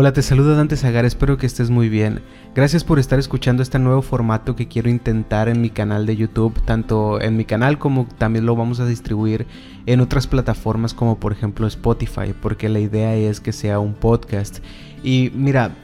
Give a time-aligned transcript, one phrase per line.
[0.00, 2.20] Hola, te saluda Dante Zagar, espero que estés muy bien.
[2.54, 6.62] Gracias por estar escuchando este nuevo formato que quiero intentar en mi canal de YouTube,
[6.64, 9.48] tanto en mi canal como también lo vamos a distribuir
[9.86, 14.58] en otras plataformas como por ejemplo Spotify, porque la idea es que sea un podcast.
[15.02, 15.74] Y mira,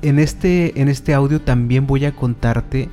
[0.00, 2.88] en este, en este audio también voy a contarte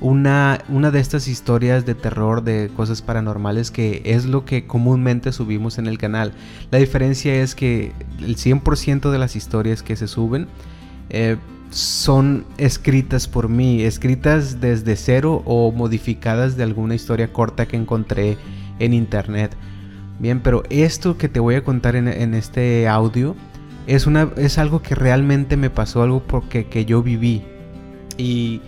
[0.00, 5.32] una, una de estas historias de terror, de cosas paranormales, que es lo que comúnmente
[5.32, 6.32] subimos en el canal.
[6.70, 10.48] La diferencia es que el 100% de las historias que se suben
[11.10, 11.36] eh,
[11.70, 18.36] son escritas por mí, escritas desde cero o modificadas de alguna historia corta que encontré
[18.78, 19.56] en internet.
[20.18, 23.34] Bien, pero esto que te voy a contar en, en este audio
[23.86, 27.42] es, una, es algo que realmente me pasó, algo porque, que yo viví.
[28.16, 28.60] Y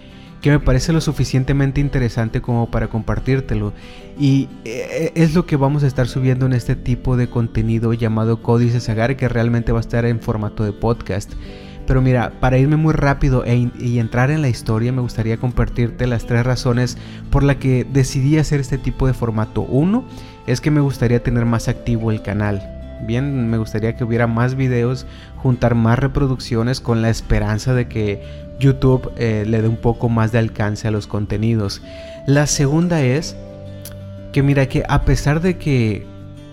[0.46, 3.72] que me parece lo suficientemente interesante como para compartírtelo.
[4.16, 8.42] Y eh, es lo que vamos a estar subiendo en este tipo de contenido llamado
[8.42, 11.32] Códice Sagar, que realmente va a estar en formato de podcast.
[11.84, 16.06] Pero mira, para irme muy rápido e y entrar en la historia, me gustaría compartirte
[16.06, 16.96] las tres razones
[17.28, 19.62] por las que decidí hacer este tipo de formato.
[19.62, 20.04] Uno,
[20.46, 22.62] es que me gustaría tener más activo el canal.
[23.04, 25.06] Bien, me gustaría que hubiera más videos,
[25.38, 30.32] juntar más reproducciones con la esperanza de que YouTube eh, le dé un poco más
[30.32, 31.82] de alcance a los contenidos.
[32.26, 33.36] La segunda es
[34.32, 36.06] que mira que a pesar de que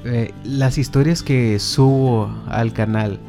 [0.05, 3.19] eh, las historias que subo al canal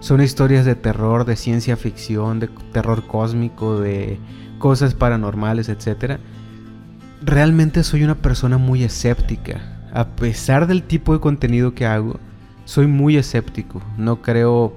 [0.00, 4.18] son historias de terror, de ciencia ficción, de terror cósmico, de
[4.58, 6.18] cosas paranormales, etc.
[7.22, 9.88] Realmente soy una persona muy escéptica.
[9.92, 12.18] A pesar del tipo de contenido que hago,
[12.64, 13.80] soy muy escéptico.
[13.96, 14.76] No creo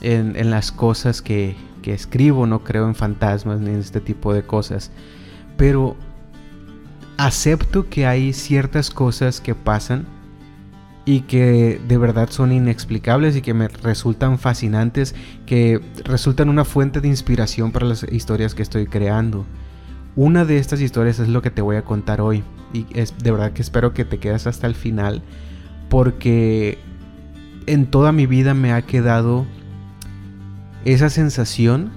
[0.00, 1.56] en las cosas que,
[1.90, 4.90] escribo, no creo en fantasmas ni en este tipo de cosas,
[5.56, 5.96] pero
[7.16, 10.06] acepto que hay ciertas cosas que pasan
[11.04, 15.14] y que de verdad son inexplicables y que me resultan fascinantes,
[15.46, 19.46] que resultan una fuente de inspiración para las historias que estoy creando.
[20.16, 23.30] Una de estas historias es lo que te voy a contar hoy y es de
[23.30, 25.22] verdad que espero que te quedes hasta el final
[25.88, 26.78] porque
[27.66, 29.46] en toda mi vida me ha quedado
[30.84, 31.90] esa sensación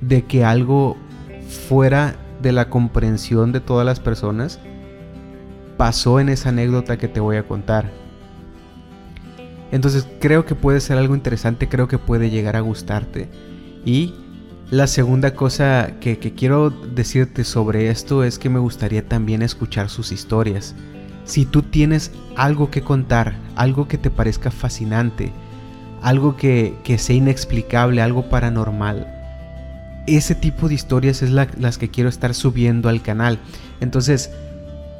[0.00, 0.96] de que algo
[1.68, 4.60] fuera de la comprensión de todas las personas
[5.76, 7.90] pasó en esa anécdota que te voy a contar.
[9.72, 13.28] Entonces creo que puede ser algo interesante, creo que puede llegar a gustarte.
[13.84, 14.14] Y
[14.70, 20.12] la segunda cosa que, quiero decirte sobre esto es que me gustaría también escuchar sus
[20.12, 20.74] historias.
[21.24, 25.32] Si tú tienes algo que contar, algo que te parezca fascinante,
[26.02, 29.12] algo que, sea inexplicable, algo paranormal.
[30.06, 33.38] Ese tipo de historias es las que quiero estar subiendo al canal.
[33.80, 34.30] Entonces,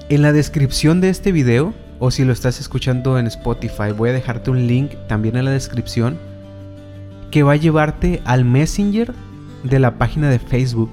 [0.09, 4.13] en la descripción de este video, o si lo estás escuchando en Spotify, voy a
[4.13, 6.19] dejarte un link también en la descripción
[7.31, 9.13] que va a llevarte al Messenger
[9.63, 10.93] de la página de Facebook.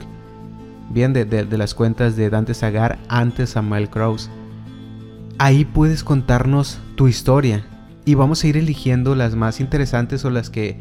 [0.90, 4.30] Bien, de, de las cuentas de Dante Zagar antes Samuel Kraus.
[5.40, 7.66] Ahí puedes contarnos tu historia,
[8.06, 10.80] y vamos a ir eligiendo las más interesantes o las que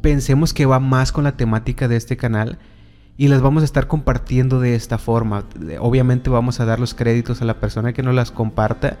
[0.00, 2.58] pensemos que va más con la temática de este canal
[3.16, 5.44] y las vamos a estar compartiendo de esta forma.
[5.80, 8.96] Obviamente vamos a dar los créditos a la persona que nos las comparta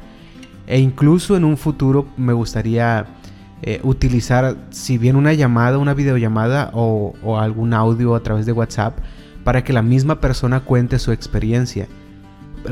[0.66, 3.06] e incluso en un futuro me gustaría
[3.62, 8.52] eh, utilizar si bien una llamada, una videollamada o, o algún audio a través de
[8.52, 8.98] WhatsApp
[9.44, 11.88] para que la misma persona cuente su experiencia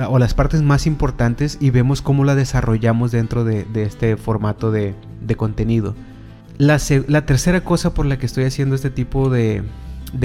[0.08, 4.94] o las partes más importantes y vemos cómo la desarrollamos dentro de, este formato de,
[5.36, 5.94] contenido.
[6.58, 6.78] La,
[7.26, 9.62] tercera cosa por la que estoy haciendo este tipo de,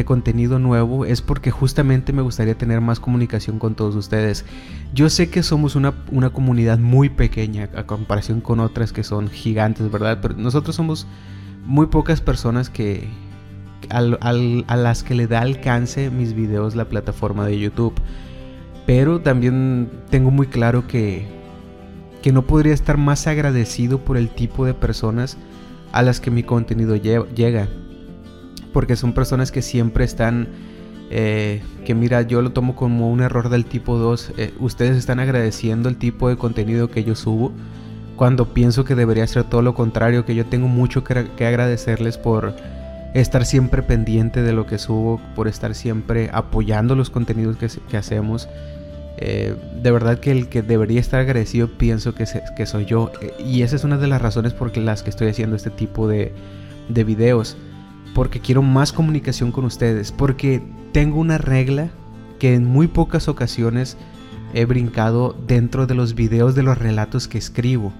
[0.05, 4.45] contenido nuevo es porque justamente me gustaría tener más comunicación con todos ustedes.
[4.93, 5.93] Yo sé que somos una,
[6.31, 10.19] comunidad muy pequeña a comparación con otras que son gigantes, ¿verdad?
[10.21, 11.07] Pero nosotros somos
[11.65, 13.07] muy pocas personas que
[13.89, 17.93] a las que le da alcance mis videos la plataforma de YouTube.
[18.85, 21.25] Pero también tengo muy claro que,
[22.21, 25.37] que no podría estar más agradecido por el tipo de personas
[25.91, 27.67] a las que mi contenido llega.
[28.73, 30.49] Porque son personas que siempre están...
[31.11, 34.33] Eh, que mira, yo lo tomo como un error del tipo 2.
[34.37, 37.53] Eh, ustedes están agradeciendo el tipo de contenido que yo subo.
[38.15, 42.55] Cuando pienso que debería ser todo lo contrario, que yo tengo mucho que, agradecerles por
[43.13, 48.49] estar siempre pendiente de lo que subo, por estar siempre apoyando los contenidos que hacemos.
[49.17, 52.25] Eh, de verdad que el que debería estar agradecido pienso que,
[52.65, 53.11] soy yo.
[53.21, 56.07] Eh, y esa es una de las razones por las que estoy haciendo este tipo
[56.07, 56.33] de,
[56.89, 57.57] de videos.
[58.13, 60.11] Porque quiero más comunicación con ustedes.
[60.11, 61.89] Porque tengo una regla
[62.39, 63.97] que en muy pocas ocasiones
[64.53, 67.93] he brincado dentro de los videos de los relatos que escribo.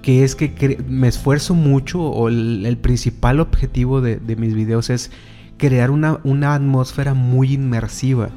[0.00, 5.12] que es que me esfuerzo mucho o el, principal objetivo de, mis videos es
[5.58, 6.18] crear una,
[6.54, 8.30] atmósfera muy inmersiva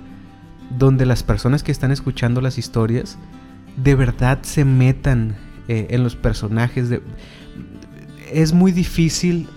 [0.70, 3.18] donde las personas que están escuchando las historias
[3.78, 5.36] de verdad se metan
[5.68, 6.90] eh, en los personajes.
[6.90, 7.02] De,
[8.32, 9.48] es muy difícil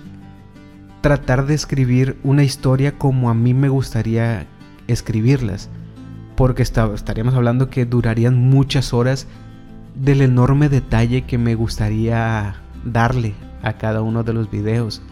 [1.01, 4.47] tratar de escribir una historia como a mí me gustaría
[4.87, 5.69] escribirlas.
[6.37, 9.27] Porque estaríamos hablando que durarían muchas horas
[9.97, 15.03] del enorme detalle que me gustaría darle a cada uno de los videos.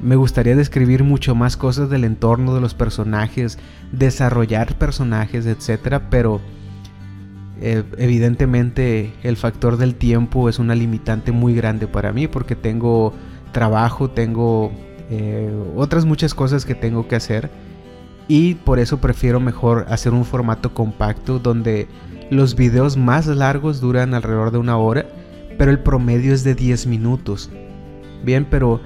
[0.00, 3.58] Me gustaría describir mucho más cosas del entorno de los personajes,
[3.92, 6.00] desarrollar personajes, etc.
[6.08, 6.40] Pero
[7.60, 13.12] eh, evidentemente el factor del tiempo es una limitante muy grande para mí porque tengo
[13.50, 14.70] trabajo, tengo
[15.10, 17.50] eh, otras muchas cosas que tengo que hacer
[18.28, 21.88] y por eso prefiero mejor hacer un formato compacto donde
[22.30, 25.06] los videos más largos duran alrededor de una hora,
[25.56, 27.50] pero el promedio es de 10 minutos.
[28.22, 28.80] Bien, pero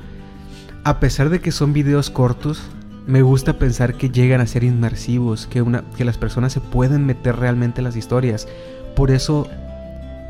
[0.85, 2.63] a pesar de que son videos cortos,
[3.07, 5.65] me gusta pensar que llegan a ser inmersivos, que,
[6.05, 8.49] las personas se pueden meter realmente en las historias.
[8.95, 9.49] Por eso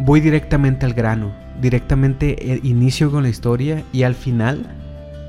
[0.00, 4.66] voy directamente al grano, directamente eh, inicio con la historia y al final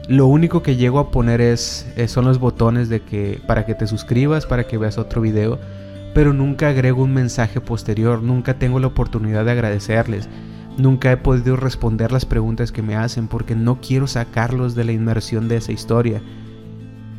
[0.07, 3.75] lo único que llego a poner es, eh, son los botones de que para que
[3.75, 5.59] te suscribas, para que veas otro video,
[6.13, 10.27] pero nunca agrego un mensaje posterior, nunca tengo la oportunidad de agradecerles.
[10.77, 14.91] Nunca he podido responder las preguntas que me hacen porque no quiero sacarlos de la
[14.91, 16.21] inmersión de esa historia.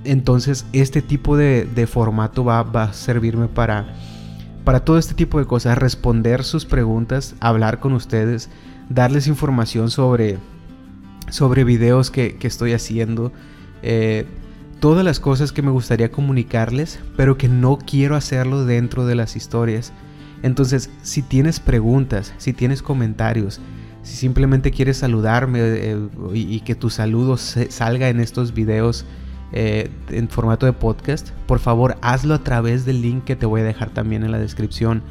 [0.04, 3.94] Entonces este tipo de, formato va, a servirme para,
[4.64, 5.78] para todo este tipo de cosas.
[5.78, 8.50] Responder sus preguntas, hablar con ustedes,
[8.88, 10.38] darles información sobre,
[11.30, 13.32] sobre videos que, estoy haciendo.
[13.82, 14.26] Eh,
[14.80, 19.36] todas las cosas que me gustaría comunicarles, pero que no quiero hacerlo dentro de las
[19.36, 19.92] historias.
[20.44, 23.60] Entonces, si tienes preguntas, si tienes comentarios,
[24.02, 29.06] si simplemente quieres saludarme eh, y, que tu saludo salga en estos videos
[29.52, 33.62] eh, en formato de podcast, por favor hazlo a través del link que te voy
[33.62, 35.02] a dejar también en la descripción.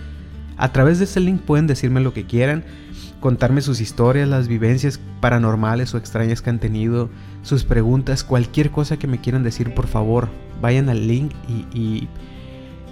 [0.55, 2.63] A través de ese link pueden decirme lo que quieran,
[3.19, 7.09] contarme sus historias, las vivencias paranormales o extrañas que han tenido,
[7.41, 10.29] sus preguntas, cualquier cosa que me quieran decir, por favor,
[10.61, 11.31] vayan al link
[11.73, 12.07] y,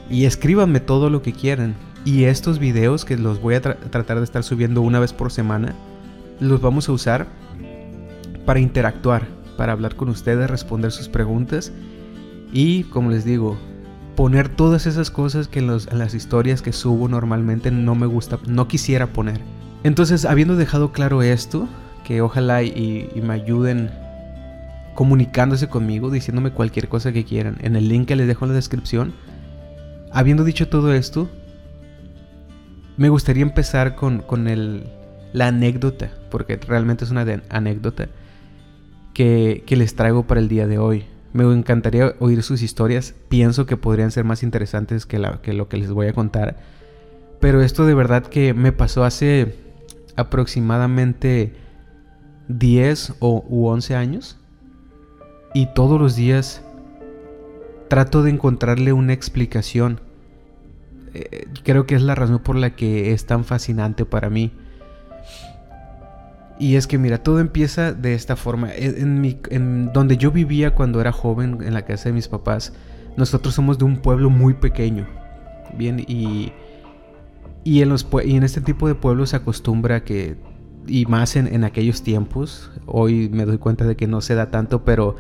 [0.10, 1.76] y escríbanme todo lo que quieran.
[2.04, 5.76] Y estos videos que los voy a tratar de estar subiendo una vez por semana,
[6.40, 7.28] los vamos a usar
[8.46, 11.72] para interactuar, para hablar con ustedes, responder sus preguntas
[12.52, 13.58] y, como les digo,
[14.16, 18.68] poner todas esas cosas que en, las historias que subo normalmente no me gusta, no
[18.68, 19.40] quisiera poner.
[19.84, 21.68] Entonces, habiendo dejado claro esto,
[22.04, 23.92] que ojalá y, y me ayuden
[24.96, 28.56] comunicándose conmigo, diciéndome cualquier cosa que quieran en el link que les dejo en la
[28.56, 29.14] descripción.
[30.12, 31.30] Habiendo dicho todo esto,
[33.02, 34.84] me gustaría empezar con, el,
[35.34, 38.10] la anécdota, porque realmente es una anécdota
[39.16, 41.06] que, les traigo para el día de hoy.
[41.34, 45.78] Me encantaría oír sus historias, pienso que podrían ser más interesantes que, que lo que
[45.78, 46.58] les voy a contar.
[47.40, 49.56] Pero esto de verdad que me pasó hace
[50.16, 51.56] aproximadamente
[52.50, 54.38] 10 o, u 11 años.
[55.56, 56.62] Y todos los días
[57.88, 60.02] trato de encontrarle una explicación
[61.14, 64.52] eh, creo que es la razón por la que es tan fascinante para mí.
[66.60, 68.70] Y es que mira, todo empieza de esta forma.
[68.74, 72.74] En, en donde yo vivía cuando era joven, en la casa de mis papás,
[73.18, 75.08] nosotros somos de un pueblo muy pequeño.
[75.76, 76.52] Bien, y,
[77.64, 80.38] y, en, los, y en este tipo de pueblos se acostumbra que,
[80.86, 84.52] y más en, en aquellos tiempos, hoy me doy cuenta de que no se da
[84.52, 85.16] tanto, pero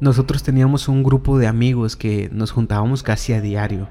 [0.00, 3.86] nosotros teníamos un grupo de amigos que nos juntábamos casi a diario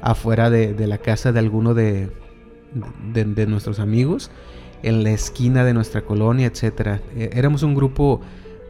[0.00, 2.10] afuera de, la casa de alguno de,
[3.12, 4.30] de, nuestros amigos,
[4.82, 7.00] en la esquina de nuestra colonia, etc.
[7.16, 8.20] E, éramos un grupo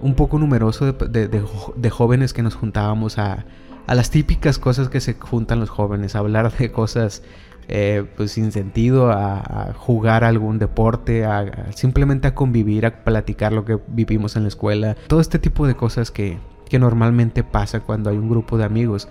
[0.01, 3.47] un poco numeroso de, jóvenes que nos juntábamos a,
[3.87, 7.23] a, las típicas cosas que se juntan los jóvenes, a hablar de cosas
[7.71, 13.67] eh, pues sin sentido, a, jugar algún deporte, a, simplemente a convivir, a platicar lo
[13.67, 16.39] que vivimos en la escuela, todo este tipo de cosas que,
[16.71, 19.09] que normalmente pasa cuando hay un grupo de amigos.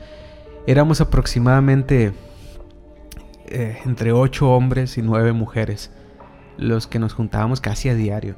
[0.67, 2.11] Éramos aproximadamente
[3.45, 5.91] eh, entre 8 hombres y 9 mujeres
[6.57, 8.35] los que nos juntábamos casi a diario.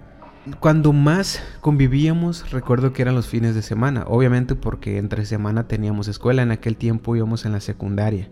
[0.59, 6.07] Cuando más convivíamos, recuerdo que eran los fines de semana, obviamente porque entre semana teníamos
[6.07, 8.29] escuela, en aquel tiempo íbamos en la secundaria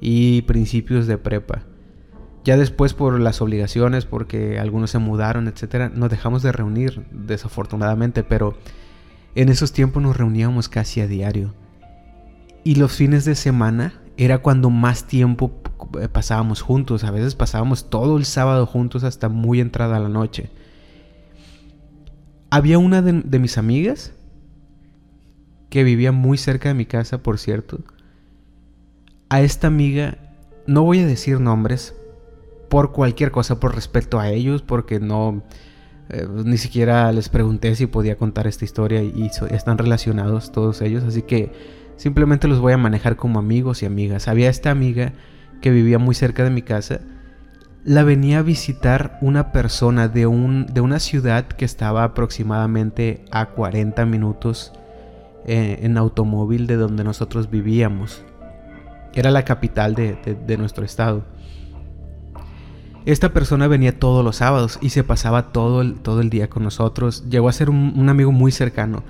[0.00, 1.62] y principios de prepa.
[2.44, 8.24] Ya después por las obligaciones, porque algunos se mudaron, etcétera, nos dejamos de reunir, desafortunadamente,
[8.24, 8.56] pero
[9.36, 11.54] en esos tiempos nos reuníamos casi a diario.
[12.66, 15.62] Y los fines de semana era cuando más tiempo
[16.12, 17.04] pasábamos juntos.
[17.04, 20.50] A veces pasábamos todo el sábado juntos hasta muy entrada la noche.
[22.50, 24.14] Había una de, mis amigas
[25.70, 27.84] que vivía muy cerca de mi casa, por cierto.
[29.28, 30.18] A esta amiga,
[30.66, 31.94] no voy a decir nombres,
[32.68, 35.44] por cualquier cosa, por respecto a ellos, porque no,
[36.08, 41.04] eh, ni siquiera les pregunté si podía contar esta historia y, están relacionados todos ellos,
[41.04, 44.28] así que simplemente los voy a manejar como amigos y amigas.
[44.28, 45.12] Había esta amiga
[45.60, 47.00] que vivía muy cerca de mi casa,
[47.84, 53.46] la venía a visitar una persona de, un, de una ciudad que estaba aproximadamente a
[53.46, 54.72] 40 minutos
[55.46, 58.22] eh, en automóvil de donde nosotros vivíamos.
[59.14, 61.24] Era la capital de nuestro estado.
[63.06, 66.64] Esta persona venía todos los sábados y se pasaba todo el, todo el día con
[66.64, 67.24] nosotros.
[67.30, 69.04] Llegó a ser un, amigo muy cercano.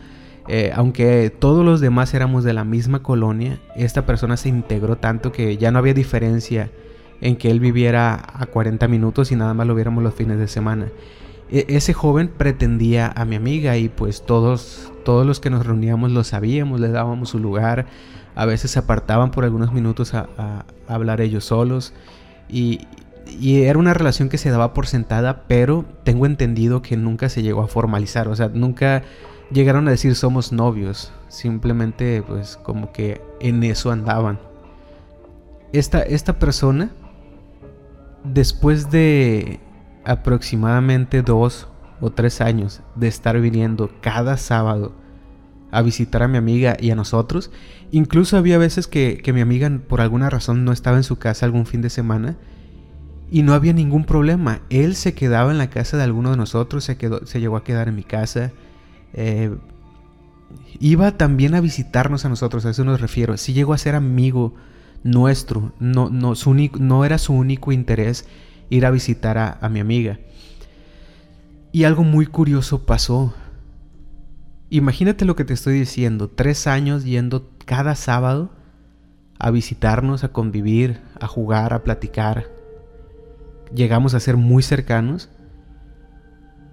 [0.48, 5.32] Eh, aunque todos los demás éramos de la misma colonia, esta persona se integró tanto
[5.32, 6.70] que ya no había diferencia
[7.20, 10.48] en que él viviera a 40 minutos y nada más lo viéramos los fines de
[10.48, 10.88] semana.
[11.50, 16.12] E, ese joven pretendía a mi amiga y pues todos, todos los que nos reuníamos
[16.12, 17.86] lo sabíamos, le dábamos su lugar,
[18.34, 21.92] a veces se apartaban por algunos minutos a, hablar ellos solos.
[22.48, 22.80] Y,
[23.40, 27.42] y era una relación que se daba por sentada, pero tengo entendido que nunca se
[27.42, 29.02] llegó a formalizar, o sea, nunca
[29.50, 34.38] llegaron a decir somos novios, simplemente pues como que en eso andaban.
[35.72, 36.90] Esta, esta persona,
[38.24, 39.60] después de
[40.04, 41.68] aproximadamente dos
[42.00, 44.92] o tres años de estar viniendo cada sábado
[45.72, 47.50] a visitar a mi amiga y a nosotros,
[47.90, 51.44] incluso había veces que, que mi amiga por alguna razón no estaba en su casa
[51.44, 52.36] algún fin de semana,
[53.30, 54.60] y no había ningún problema.
[54.70, 57.64] Él se quedaba en la casa de alguno de nosotros, se, quedó, se llegó a
[57.64, 58.52] quedar en mi casa.
[59.16, 59.56] Eh,
[60.78, 63.36] iba también a visitarnos a nosotros, a eso nos refiero.
[63.36, 64.54] Sí llegó a ser amigo
[65.02, 65.72] nuestro.
[65.80, 68.26] No, no, era su único interés
[68.70, 70.18] ir a visitar a mi amiga.
[71.72, 73.34] Y algo muy curioso pasó.
[74.70, 76.28] Imagínate lo que te estoy diciendo.
[76.28, 78.50] Tres años yendo cada sábado
[79.38, 82.46] a visitarnos, a convivir, a jugar, a platicar,
[83.74, 85.28] llegamos a ser muy cercanos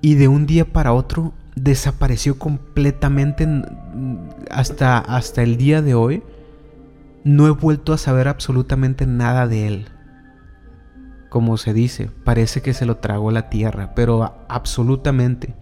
[0.02, 3.48] y de un día para otro desapareció completamente
[4.50, 6.24] hasta, hasta el día de hoy.
[7.24, 9.88] No he vuelto a saber absolutamente nada de él.
[11.30, 15.56] Como se dice, parece que se lo tragó la tierra, pero absolutamente.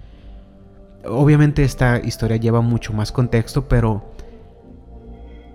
[1.06, 4.14] Obviamente esta historia lleva mucho más contexto, pero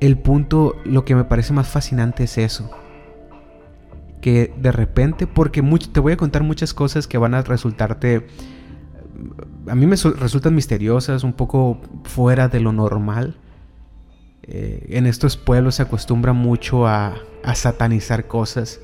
[0.01, 2.71] el punto, lo que me parece más fascinante es eso
[4.27, 5.63] que de repente, porque
[5.93, 8.27] te voy a contar muchas cosas que van a resultarte,
[9.69, 13.37] a mí me resultan misteriosas, un poco fuera de lo normal.
[14.43, 17.17] Eh, en estos pueblos se acostumbra mucho a,
[17.55, 18.81] satanizar cosas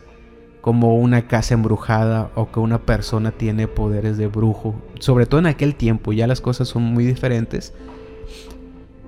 [0.61, 4.75] como una casa embrujada o que una persona tiene poderes de brujo.
[5.01, 7.75] Sobre todo en aquel tiempo, ya las cosas son muy diferentes.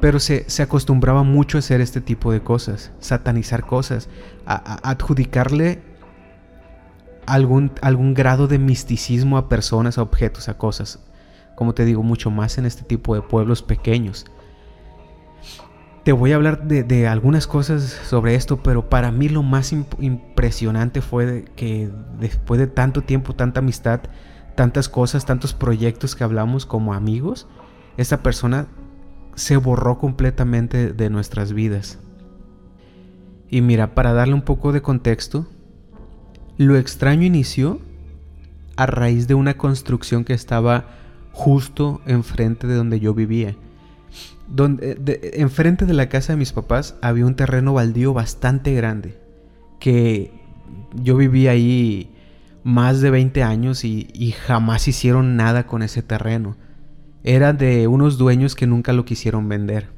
[0.00, 4.08] Pero se, se acostumbraba mucho a hacer este tipo de cosas, satanizar cosas,
[4.44, 5.82] adjudicarle
[7.26, 11.00] algún, algún grado de misticismo a personas, a objetos, a cosas.
[11.56, 14.26] Como te digo, mucho más en este tipo de pueblos pequeños.
[16.04, 21.00] Te voy a hablar de, algunas cosas sobre esto, pero para mí lo más impresionante
[21.00, 24.00] fue que después de tanto tiempo, tanta amistad,
[24.54, 27.46] tantas cosas, tantos proyectos que hablamos como amigos,
[27.96, 28.66] esta persona
[29.34, 31.99] se borró completamente de nuestras vidas.
[33.49, 35.46] Y mira, para darle un poco de contexto,
[36.56, 37.80] lo extraño inició
[38.76, 40.87] a raíz de una construcción que estaba
[41.34, 43.56] justo enfrente de donde yo vivía.
[44.46, 49.18] Donde, enfrente de la casa de mis papás había un terreno baldío bastante grande.
[49.80, 50.32] Que
[50.94, 52.14] yo vivía ahí
[52.62, 56.56] más de 20 años y, jamás hicieron nada con ese terreno.
[57.24, 59.88] Era de unos dueños que nunca lo quisieron vender.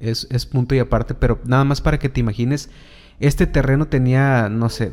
[0.00, 2.70] Es, es punto y aparte, pero nada más para que te imagines
[3.20, 4.92] este terreno tenía, no sé,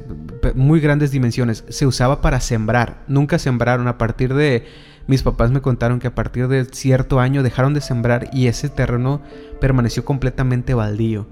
[0.55, 1.63] muy grandes dimensiones.
[1.69, 3.03] Se usaba para sembrar.
[3.07, 3.87] Nunca sembraron.
[3.87, 4.65] A partir de...
[5.07, 8.69] Mis papás me contaron que a partir de cierto año dejaron de sembrar y ese
[8.69, 9.21] terreno
[9.61, 11.27] permaneció completamente baldío.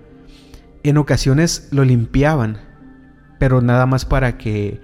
[0.84, 2.58] En ocasiones lo limpiaban,
[3.39, 4.82] pero nada más para que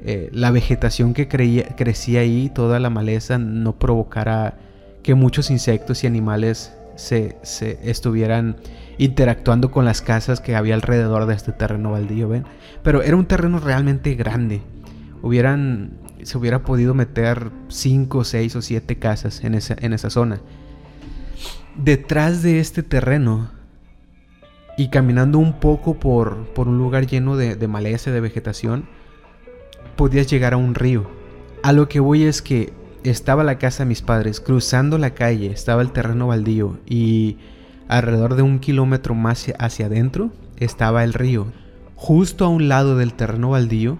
[0.00, 4.58] eh, la vegetación que crecía ahí, toda la maleza, no provocara
[5.02, 8.56] que muchos insectos y animales se, se estuvieran
[8.98, 12.44] interactuando con las casas que había alrededor de este terreno baldío, ¿ven?
[12.82, 14.62] Pero era un terreno realmente grande.
[15.22, 20.40] Hubieran, se hubiera podido meter 5, 6 o 7 casas en esa, en esa zona.
[21.76, 23.50] Detrás de este terreno
[24.76, 28.86] y caminando un poco por, por un lugar lleno de, de maleza, de vegetación,
[29.96, 31.08] podías llegar a un río.
[31.62, 32.72] A lo que voy es que
[33.04, 37.36] estaba la casa de mis padres, cruzando la calle estaba el terreno baldío y
[37.88, 41.46] alrededor de un kilómetro más hacia adentro estaba el río.
[41.96, 43.98] Justo a un lado del terreno baldío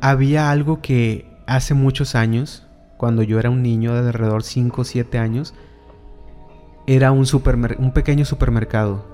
[0.00, 2.66] había algo que hace muchos años,
[2.96, 5.54] cuando yo era un niño de alrededor 5 o 7 años,
[6.86, 7.26] era un,
[7.78, 9.04] un pequeño supermercado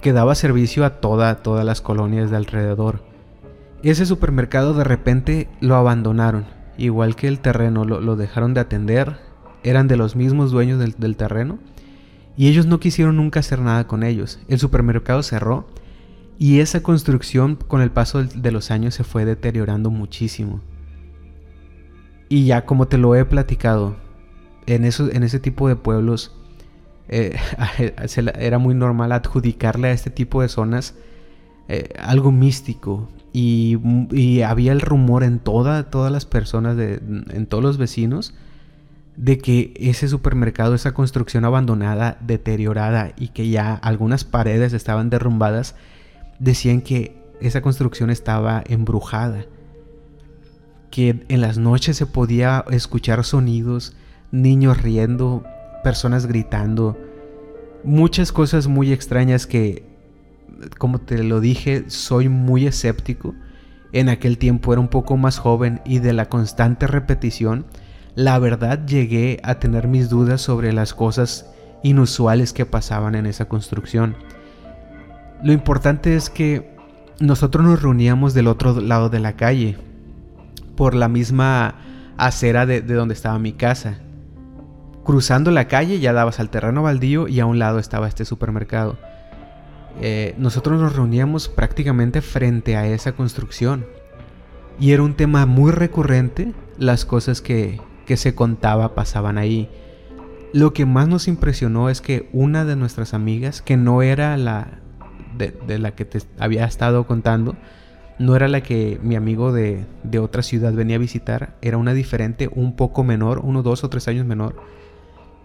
[0.00, 3.02] que daba servicio a toda, todas las colonias de alrededor.
[3.82, 6.46] Ese supermercado de repente lo abandonaron,
[6.78, 9.18] igual que el terreno, lo, dejaron de atender,
[9.62, 11.58] eran de los mismos dueños del, del terreno
[12.36, 14.38] y ellos no quisieron nunca hacer nada con ellos.
[14.48, 15.66] El supermercado cerró
[16.38, 20.60] y esa construcción con el paso de los años se fue deteriorando muchísimo.
[22.28, 23.96] Y ya como te lo he platicado,
[24.66, 26.34] en, eso, en ese tipo de pueblos
[27.08, 27.36] eh,
[28.38, 30.94] era muy normal adjudicarle a este tipo de zonas
[31.68, 33.08] eh, algo místico.
[33.32, 38.32] Y, había el rumor en toda, todas las personas, de, en todos los vecinos,
[39.16, 45.74] de que ese supermercado, esa construcción abandonada, deteriorada y que ya algunas paredes estaban derrumbadas,
[46.38, 49.44] decían que esa construcción estaba embrujada,
[50.90, 53.94] que en las noches se podía escuchar sonidos,
[54.30, 55.44] niños riendo,
[55.84, 56.96] personas gritando,
[57.84, 59.84] muchas cosas muy extrañas que,
[60.78, 63.34] como te lo dije, soy muy escéptico.
[63.92, 67.66] En aquel tiempo era un poco más joven y de la constante repetición,
[68.14, 71.50] la verdad llegué a tener mis dudas sobre las cosas
[71.82, 74.16] inusuales que pasaban en esa construcción.
[75.42, 76.76] Lo importante es que
[77.20, 79.76] nosotros nos reuníamos del otro lado de la calle,
[80.76, 81.76] por la misma
[82.16, 83.98] acera de, donde estaba mi casa.
[85.04, 88.98] Cruzando la calle ya dabas al terreno baldío y a un lado estaba este supermercado.
[90.00, 93.86] Eh, nosotros nos reuníamos prácticamente frente a esa construcción.
[94.78, 99.70] Y era un tema muy recurrente las cosas que, que se contaba pasaban ahí.
[100.52, 104.80] Lo que más nos impresionó es que una de nuestras amigas, que no era la,
[105.36, 107.56] de, la que te había estado contando,
[108.18, 111.92] no era la que mi amigo de, de, otra ciudad venía a visitar, era una
[111.92, 114.56] diferente, un poco menor, uno, dos o tres años menor.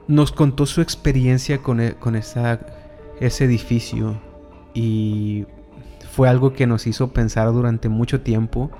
[0.08, 2.60] Nos contó su experiencia con, e, con esa,
[3.20, 4.20] ese edificio
[4.74, 5.46] y
[6.12, 8.72] fue algo que nos hizo pensar durante mucho tiempo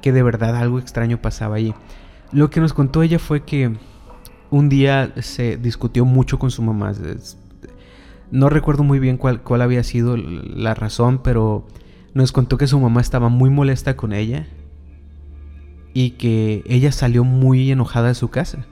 [0.00, 1.74] que de verdad algo extraño pasaba ahí.
[2.32, 3.76] Lo que nos contó ella fue que
[4.50, 6.92] un día se discutió mucho con su mamá.
[8.30, 11.66] No recuerdo muy bien cuál, había sido la razón, pero
[12.14, 14.46] nos contó que su mamá estaba muy molesta con ella
[15.94, 18.66] y que ella salió muy enojada de su casa.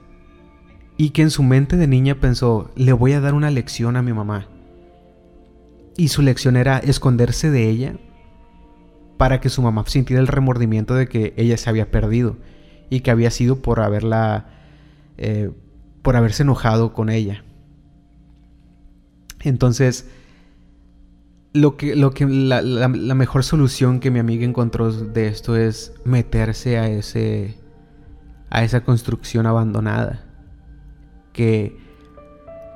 [0.95, 4.01] Y que en su mente de niña pensó, le voy a dar una lección a
[4.01, 4.47] mi mamá.
[5.95, 7.95] Y su lección era esconderse de ella
[9.17, 12.37] para que su mamá sintiera el remordimiento de que ella se había perdido
[12.89, 14.45] y que había sido por haberla,
[15.17, 15.49] eh,
[16.03, 17.43] por haberse enojado con ella.
[19.47, 20.09] Entonces,
[21.53, 26.77] lo que, lo que la, mejor solución que mi amiga encontró de esto es meterse
[26.77, 27.57] a ese,
[28.49, 30.25] a esa construcción abandonada.
[31.31, 31.77] Que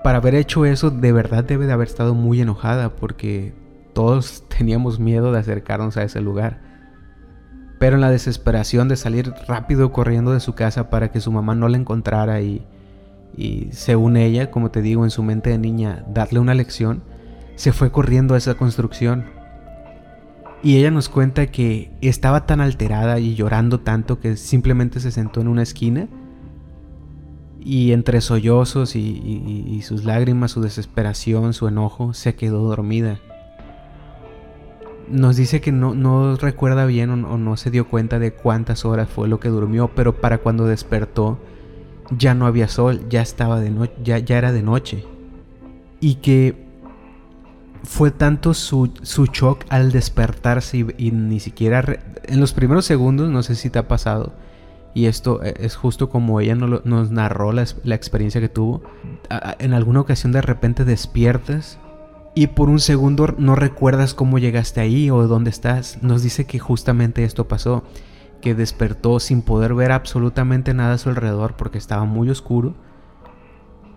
[0.04, 3.54] para haber hecho eso, de verdad debe de haber estado muy enojada porque
[3.94, 6.62] todos teníamos miedo de acercarnos a ese lugar.
[7.80, 11.54] Pero en la desesperación de salir rápido corriendo de su casa para que su mamá
[11.54, 12.66] no la encontrara y,
[13.36, 17.04] y según ella, como te digo, en su mente de niña, darle una lección,
[17.56, 19.26] se fue corriendo a esa construcción.
[20.64, 25.42] Y ella nos cuenta que estaba tan alterada y llorando tanto que simplemente se sentó
[25.42, 26.08] en una esquina
[27.60, 33.20] y entre sollozos y, sus lágrimas, su desesperación, su enojo, se quedó dormida
[35.12, 39.10] nos dice que no, no recuerda bien o, no se dio cuenta de cuántas horas
[39.10, 41.38] fue lo que durmió, pero para cuando despertó
[42.18, 45.06] ya no había sol, ya estaba de noche, ya, ya era de noche.
[46.00, 46.56] Y que
[47.84, 51.84] fue tanto su, su shock al despertarse y, ni siquiera
[52.24, 54.34] en los primeros segundos, no sé si te ha pasado,
[54.94, 58.82] y esto e, es justo como ella nos, narró la, la, experiencia que tuvo.
[59.60, 61.80] en alguna ocasión de repente despiertas
[62.34, 66.02] y por un segundo no recuerdas cómo llegaste ahí o dónde estás.
[66.02, 67.84] Nos dice que justamente esto pasó,
[68.42, 72.76] que despertó sin poder ver absolutamente nada a su alrededor porque estaba muy oscuro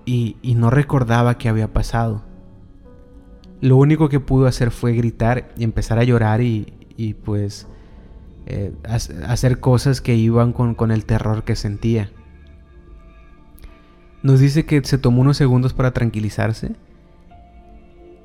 [0.04, 2.22] y, no recordaba qué había pasado.
[3.60, 7.66] Lo único que pudo hacer fue gritar y empezar a llorar y, pues
[8.46, 12.10] eh, hacer cosas que iban con, con el terror que sentía.
[14.22, 16.76] Nos dice que se tomó unos segundos para tranquilizarse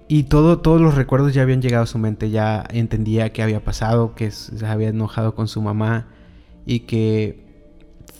[0.09, 3.63] y todo, todos los recuerdos ya habían llegado a su mente, ya entendía qué había
[3.63, 6.07] pasado, que se había enojado con su mamá
[6.65, 7.47] y que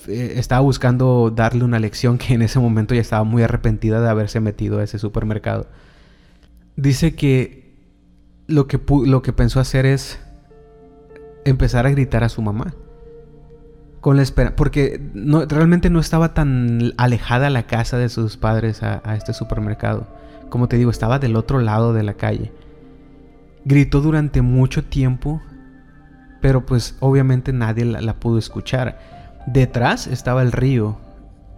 [0.08, 4.08] eh, estaba buscando darle una lección que en ese momento ya estaba muy arrepentida de
[4.08, 5.67] haberse metido a ese supermercado.
[6.75, 7.73] Dice que
[8.45, 10.19] lo que, lo que pensó hacer es
[11.43, 12.75] empezar a gritar a su mamá.
[13.99, 15.02] Con la espera, porque
[15.49, 20.18] realmente no estaba tan alejada la casa de sus padres a, este supermercado.
[20.49, 22.51] Como te digo, estaba del otro lado de la calle.
[23.65, 25.41] Gritó durante mucho tiempo,
[26.41, 28.99] pero pues obviamente nadie la pudo escuchar.
[29.45, 30.97] Detrás estaba el río.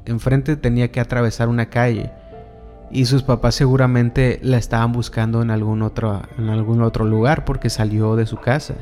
[0.06, 2.12] Enfrente tenía que atravesar una calle.
[2.90, 7.70] Y sus papás seguramente la estaban buscando en algún otro, en algún otro lugar porque
[7.70, 8.76] salió de su casa.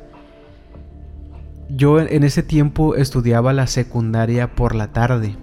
[1.69, 5.35] Yo en ese tiempo estudiaba la secundaria por la tarde.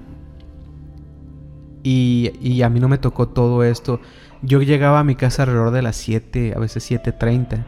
[1.84, 4.00] Y, y, a mí no me tocó todo esto.
[4.46, 7.64] Yo llegaba a mi casa alrededor de las 7, a veces 7.30.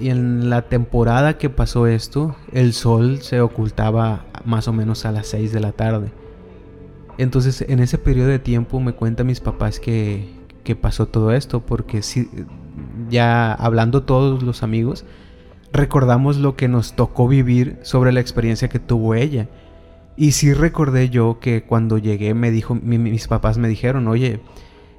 [0.00, 5.12] Y en la temporada que pasó esto, el sol se ocultaba más o menos a
[5.12, 6.10] las 6 de la tarde.
[7.18, 10.26] Entonces en ese periodo de tiempo me cuentan mis papás que,
[10.64, 12.30] que pasó todo esto, porque si,
[13.10, 15.04] ya hablando todos los amigos,
[15.70, 19.50] recordamos lo que nos tocó vivir sobre la experiencia que tuvo ella.
[20.16, 24.40] Y sí recordé yo que cuando llegué me dijo, mis papás me dijeron, oye,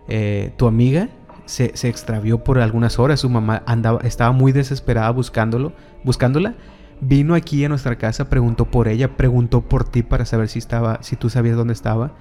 [0.07, 1.09] eh, tu amiga
[1.45, 3.19] se, extravió por algunas horas.
[3.19, 6.55] Su mamá andaba, estaba muy desesperada buscándolo, buscándola.
[7.01, 10.99] Vino aquí a nuestra casa, preguntó por ella, preguntó por ti para saber si estaba,
[11.01, 12.13] si tú sabías dónde estaba.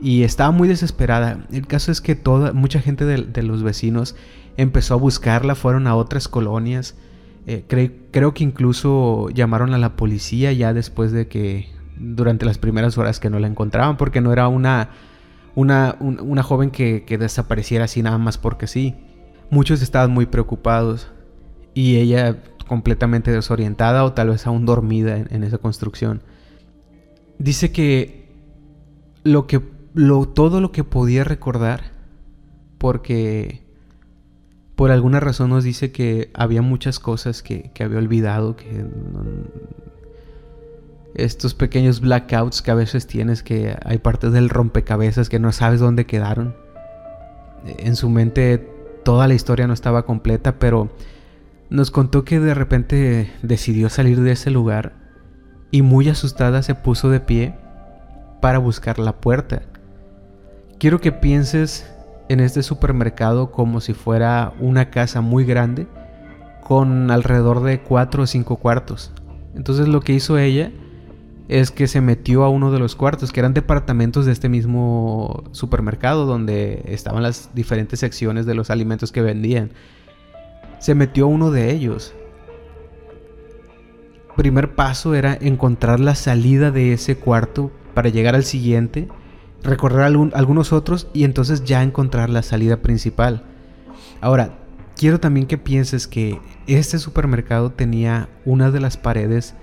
[0.00, 1.46] Y estaba muy desesperada.
[1.52, 4.16] El caso es que toda, mucha gente de, los vecinos
[4.56, 6.96] empezó a buscarla, fueron a otras colonias.
[7.46, 7.64] Eh,
[8.10, 13.20] creo que incluso llamaron a la policía ya después de que, durante las primeras horas
[13.20, 14.90] que no la encontraban, porque no era una
[15.54, 18.94] una, una joven que, desapareciera así nada más porque sí.
[19.50, 21.08] Muchos estaban muy preocupados
[21.74, 26.22] y ella completamente desorientada o tal vez aún dormida en, esa construcción.
[27.38, 28.28] Dice que
[29.22, 29.60] lo que
[29.92, 31.92] lo, todo lo que podía recordar
[32.78, 33.64] porque
[34.74, 38.84] por alguna razón nos dice que había muchas cosas que, que había olvidado que
[41.14, 45.80] estos pequeños blackouts que a veces tienes, que hay partes del rompecabezas que no sabes
[45.80, 46.56] dónde quedaron.
[47.64, 48.58] En su mente
[49.04, 50.90] toda la historia no estaba completa, pero
[51.70, 54.92] nos contó que de repente decidió salir de ese lugar
[55.70, 57.54] y muy asustada se puso de pie
[58.40, 59.62] para buscar la puerta.
[60.78, 61.90] Quiero que pienses
[62.28, 65.86] en este supermercado como si fuera una casa muy grande
[66.62, 69.12] con alrededor de 4 o 5 cuartos.
[69.54, 70.70] Entonces lo que hizo ella
[71.48, 75.44] es que se metió a uno de los cuartos, que eran departamentos de este mismo
[75.52, 79.70] supermercado donde estaban las diferentes secciones de los alimentos que vendían.
[80.78, 82.14] Se metió a uno de ellos.
[84.36, 89.08] Primer paso era encontrar la salida de ese cuarto para llegar al siguiente,
[89.62, 93.44] recorrer algunos otros y entonces ya encontrar la salida principal.
[94.20, 94.58] Ahora,
[94.96, 99.54] quiero también que pienses que este supermercado tenía una de las paredes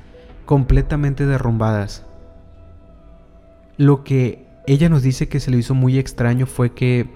[0.45, 2.05] completamente derrumbadas.
[3.77, 7.09] Lo que ella nos dice que se le hizo muy extraño fue que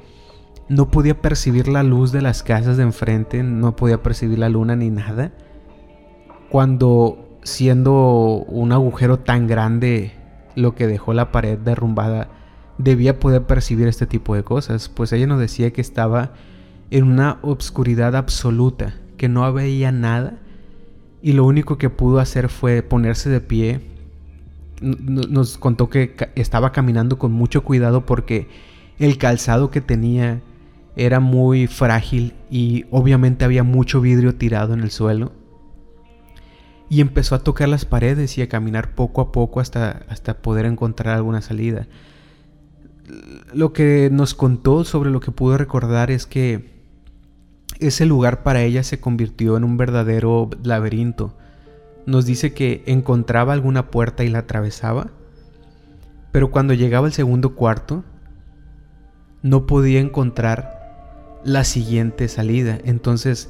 [0.67, 4.75] no podía percibir la luz de las casas de enfrente, no podía percibir la luna
[4.75, 5.31] ni nada.
[6.49, 10.13] Cuando siendo un agujero tan grande
[10.55, 12.29] lo que dejó la pared derrumbada,
[12.77, 16.33] debía poder percibir este tipo de cosas, pues ella nos decía que estaba
[16.89, 20.39] en una obscuridad absoluta, que no veía nada
[21.25, 23.81] y lo único que pudo hacer fue ponerse de pie.
[24.79, 28.47] Nos contó que estaba caminando con mucho cuidado porque
[28.99, 30.43] el calzado que tenía
[30.95, 35.31] era muy frágil y obviamente había mucho vidrio tirado en el suelo.
[36.91, 40.67] Y empezó a tocar las paredes y a caminar poco a poco hasta, hasta poder
[40.67, 41.87] encontrar alguna salida.
[43.51, 46.74] Lo que nos contó sobre lo que pudo recordar es que
[47.79, 51.35] ese lugar para ella se convirtió en un verdadero laberinto.
[52.05, 55.07] Nos dice que encontraba alguna puerta y la atravesaba,
[56.31, 58.03] pero cuando llegaba al segundo cuarto,
[59.41, 62.77] no podía encontrar la siguiente salida.
[62.83, 63.49] Entonces,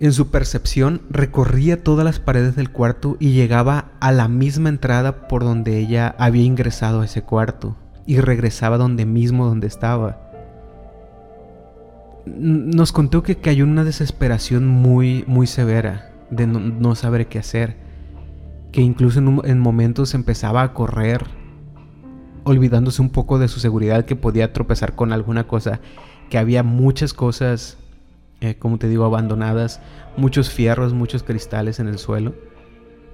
[0.00, 5.28] en su percepción, recorría todas las paredes del cuarto y llegaba a la misma entrada
[5.28, 10.31] por donde ella había ingresado a ese cuarto y regresaba donde mismo donde estaba
[12.26, 17.76] nos contó que cayó en una desesperación muy, muy severa de no, saber qué hacer.
[18.70, 21.24] Que incluso en, momentos empezaba a correr,
[22.44, 25.80] olvidándose un poco de su seguridad, que podía tropezar con alguna cosa,
[26.30, 27.76] que había muchas cosas,
[28.40, 29.80] eh, como te digo, abandonadas,
[30.16, 32.34] muchos fierros, muchos cristales en el suelo.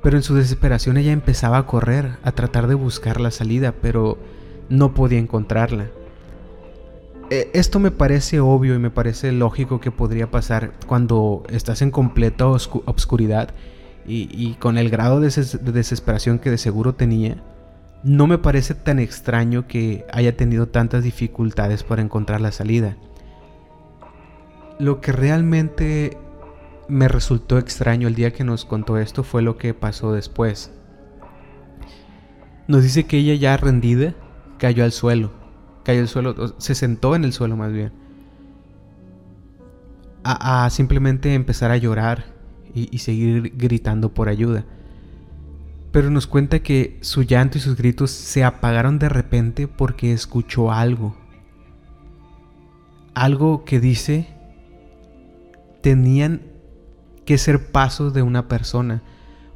[0.03, 4.17] Pero en su desesperación ella empezaba a correr, a tratar de buscar la salida, pero
[4.69, 5.89] no podía encontrarla.
[7.31, 11.91] E, esto me parece obvio y me parece lógico que podría pasar cuando estás en
[11.91, 13.51] completa obscuridad
[14.11, 17.45] y, con el grado de, desesperación que de seguro tenía.
[18.03, 22.97] No me parece tan extraño que haya tenido tantas dificultades para encontrar la salida.
[24.79, 26.17] Lo que realmente
[26.89, 30.73] me resultó extraño el día que nos contó esto fue lo que pasó después.
[32.67, 34.15] Nos dice que ella ya rendida
[34.59, 35.38] cayó al suelo
[35.89, 37.93] cayó al suelo, se sentó en el suelo más bien.
[40.23, 42.27] A, simplemente empezar a llorar
[42.75, 44.67] y, y seguir gritando por ayuda.
[45.91, 50.71] Pero nos cuenta que su llanto y sus gritos se apagaron de repente porque escuchó
[50.71, 51.17] algo.
[53.15, 54.29] Algo que dice
[55.81, 56.43] tenían
[57.25, 59.03] que ser pasos de una persona,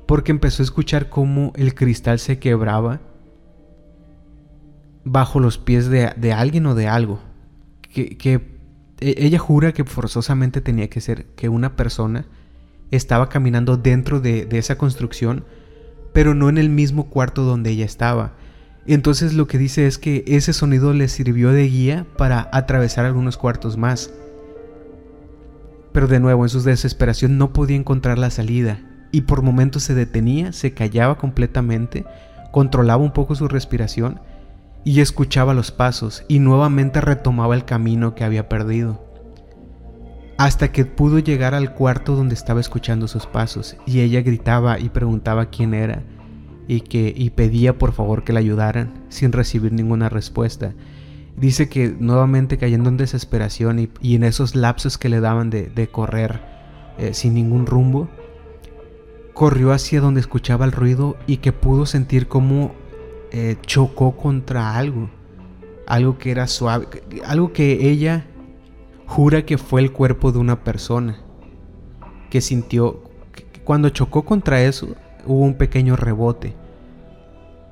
[0.07, 3.03] porque empezó a escuchar cómo el cristal se quebraba
[5.05, 7.21] bajo los pies de, alguien o de algo.
[7.93, 8.17] Que,
[9.01, 12.27] e, ella jura que forzosamente tenía que ser que una persona
[12.91, 15.45] estaba caminando dentro de, de esa construcción,
[16.13, 18.35] pero no en el mismo cuarto donde ella estaba.
[18.87, 23.37] Entonces lo que dice es que ese sonido le sirvió de guía para atravesar algunos
[23.37, 24.13] cuartos más.
[25.93, 28.81] Pero de nuevo, en su desesperación no podía encontrar la salida
[29.13, 32.05] y por momentos se detenía, se callaba completamente,
[32.51, 34.21] controlaba un poco su respiración
[34.85, 39.05] y escuchaba los pasos y nuevamente retomaba el camino que había perdido.
[40.39, 44.89] Hasta que pudo llegar al cuarto donde estaba escuchando sus pasos y ella gritaba y
[44.89, 46.03] preguntaba quién era
[46.67, 50.75] y que y pedía por favor que la ayudaran sin recibir ninguna respuesta.
[51.37, 56.43] Dice que nuevamente cayendo en desesperación y, en esos lapsos que le daban de, correr
[56.99, 58.09] eh, sin ningún rumbo,
[59.33, 62.75] corrió hacia donde escuchaba el ruido y que pudo sentir como
[63.35, 65.09] eh, chocó contra algo,
[65.87, 66.87] algo que era suave,
[67.25, 68.27] algo que ella
[69.07, 71.17] jura que fue el cuerpo de una persona,
[72.29, 73.05] que sintió,
[73.65, 76.55] cuando chocó contra eso hubo un pequeño rebote,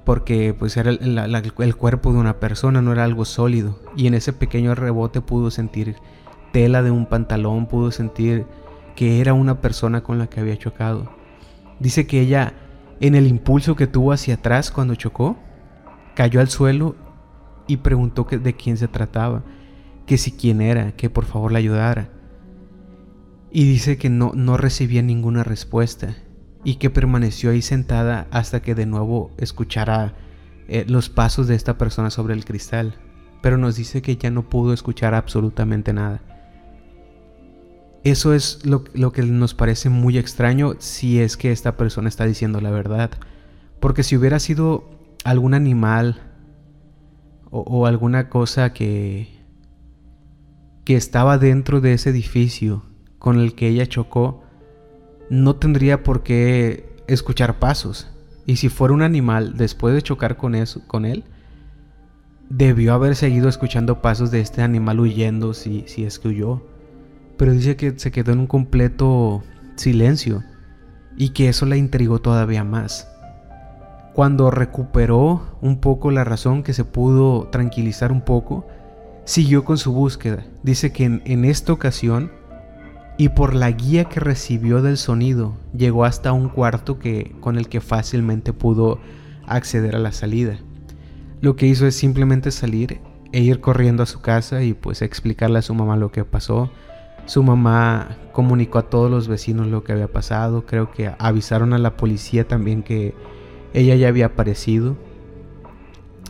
[0.06, 4.32] porque pues era el, cuerpo de una persona, no era algo sólido, y en ese
[4.32, 5.96] pequeño rebote pudo sentir
[6.54, 8.46] tela de un pantalón, pudo sentir
[8.96, 11.10] que era una persona con la que había chocado.
[11.80, 12.54] Dice que ella,
[13.00, 15.36] en el impulso que tuvo hacia atrás cuando chocó,
[16.20, 16.96] Cayó al suelo
[17.66, 19.42] y preguntó de quién se trataba,
[20.04, 22.10] que si quién era, que por favor la ayudara.
[23.50, 26.14] Y dice que no, no recibía ninguna respuesta
[26.62, 30.12] y que permaneció ahí sentada hasta que de nuevo escuchara
[30.68, 32.96] eh, los pasos de esta persona sobre el cristal.
[33.40, 36.20] Pero nos dice que ya no pudo escuchar absolutamente nada.
[38.04, 42.26] Eso es lo, lo, que nos parece muy extraño si es que esta persona está
[42.26, 43.10] diciendo la verdad.
[43.80, 46.20] Porque si hubiera sido algún animal
[47.50, 49.28] o, alguna cosa que,
[50.84, 52.84] que estaba dentro de ese edificio
[53.18, 54.44] con el que ella chocó,
[55.30, 58.08] no tendría por qué escuchar pasos.
[58.46, 61.24] Y si fuera un animal, después de chocar con, eso, con él,
[62.48, 66.66] debió haber seguido escuchando pasos de este animal huyendo si, si es que huyó.
[67.36, 69.42] Pero dice que se quedó en un completo
[69.76, 70.44] silencio
[71.16, 73.09] y que eso la intrigó todavía más.
[74.14, 78.66] Cuando recuperó un poco la razón, que se pudo tranquilizar un poco,
[79.24, 80.44] siguió con su búsqueda.
[80.62, 82.32] Dice que en, esta ocasión,
[83.16, 87.68] y por la guía que recibió del sonido, llegó hasta un cuarto que, con el
[87.68, 88.98] que fácilmente pudo
[89.46, 90.58] acceder a la salida.
[91.40, 93.00] Lo que hizo es simplemente salir
[93.32, 96.70] e ir corriendo a su casa y pues explicarle a su mamá lo que pasó.
[97.26, 101.78] Su mamá comunicó a todos los vecinos lo que había pasado, creo que avisaron a
[101.78, 103.14] la policía también que
[103.74, 104.96] ella ya había aparecido.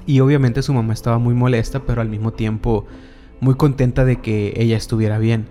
[0.06, 2.86] Y obviamente su mamá estaba muy molesta, pero al mismo tiempo
[3.40, 5.46] muy contenta de que ella estuviera bien.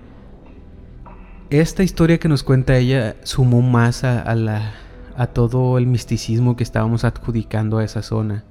[1.49, 4.73] Esta historia que nos cuenta ella sumó más a, la,
[5.17, 8.43] a todo el misticismo que estábamos adjudicando a esa zona.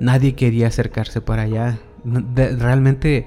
[0.00, 1.78] Nadie quería acercarse para allá.
[2.04, 3.26] realmente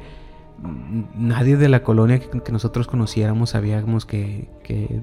[1.16, 5.02] nadie de la colonia que, nosotros conociéramos sabíamos que, que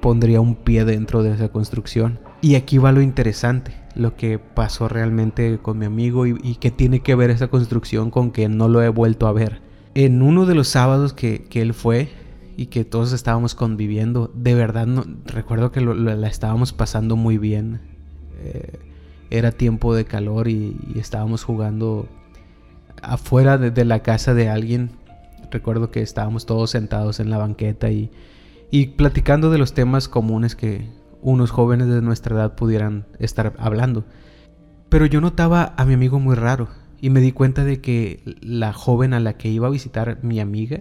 [0.00, 2.20] pondría un pie dentro de esa construcción.
[2.40, 6.70] Y aquí va lo interesante lo que pasó realmente con mi amigo y, y que
[6.70, 9.60] tiene que ver esa construcción con que no lo he vuelto a ver.
[9.94, 12.08] En uno de los sábados que, que él fue
[12.56, 17.80] y que todos estábamos conviviendo, de verdad no, recuerdo que la estábamos pasando muy bien.
[18.42, 18.78] Eh,
[19.30, 22.06] era tiempo de calor y, estábamos jugando
[23.02, 24.90] afuera de, de, la casa de alguien.
[25.50, 28.10] Recuerdo que estábamos todos sentados en la banqueta y,
[28.70, 30.86] y platicando de los temas comunes que,
[31.22, 34.04] unos jóvenes de nuestra edad pudieran estar hablando.
[34.88, 36.68] Pero yo notaba a mi amigo muy raro
[37.00, 40.40] y me di cuenta de que la joven a la que iba a visitar mi
[40.40, 40.80] amiga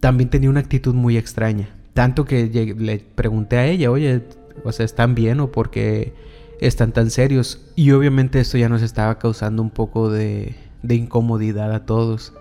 [0.00, 1.68] también tenía una actitud muy extraña.
[1.94, 2.46] Tanto que
[2.76, 4.22] le pregunté a ella, oye,
[4.64, 6.14] o sea, ¿están bien o por qué
[6.60, 7.66] están tan serios?
[7.76, 12.32] Y obviamente esto ya nos estaba causando un poco de, de incomodidad a todos.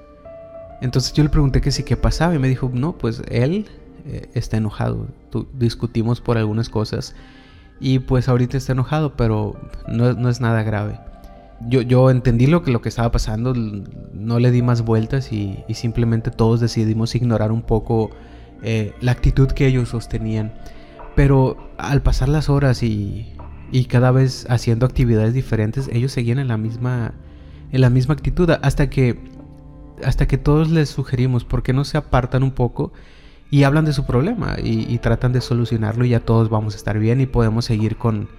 [0.82, 3.66] Entonces yo le pregunté que sí, qué pasaba y me dijo, no, pues él
[4.12, 5.08] eh, está enojado.
[5.54, 7.16] discutimos por algunas cosas
[7.80, 9.56] y pues ahorita está enojado, pero
[9.88, 11.00] no, es nada grave.
[11.68, 15.64] Yo, yo, entendí lo que, lo que estaba pasando, no le di más vueltas y,
[15.74, 18.10] simplemente todos decidimos ignorar un poco
[18.64, 20.54] eh, la actitud que ellos sostenían.
[21.16, 23.36] Pero al pasar las horas y,
[23.72, 27.14] y cada vez haciendo actividades diferentes, ellos seguían en la misma,
[27.72, 29.20] en la misma actitud hasta que,
[30.04, 32.92] hasta que todos les sugerimos, ¿por qué no se apartan un poco?
[33.52, 37.00] Y hablan de su problema y, tratan de solucionarlo y ya todos vamos a estar
[37.00, 38.30] bien y podemos seguir con,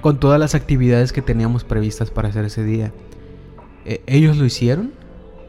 [0.00, 2.92] con todas las actividades que teníamos previstas para hacer ese día.
[3.84, 4.92] E, ellos lo hicieron,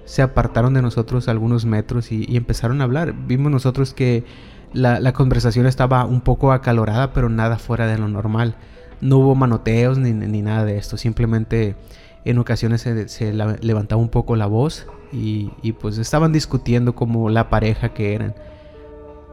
[0.03, 3.13] se apartaron de nosotros algunos metros y, empezaron a hablar.
[3.25, 4.25] Vimos nosotros que
[4.73, 8.55] la, conversación estaba un poco acalorada, pero nada fuera de lo normal.
[8.99, 11.77] No hubo manoteos ni, nada de esto, simplemente
[12.25, 17.49] en ocasiones se, levantaba un poco la voz y, y pues estaban discutiendo como la
[17.49, 18.35] pareja que eran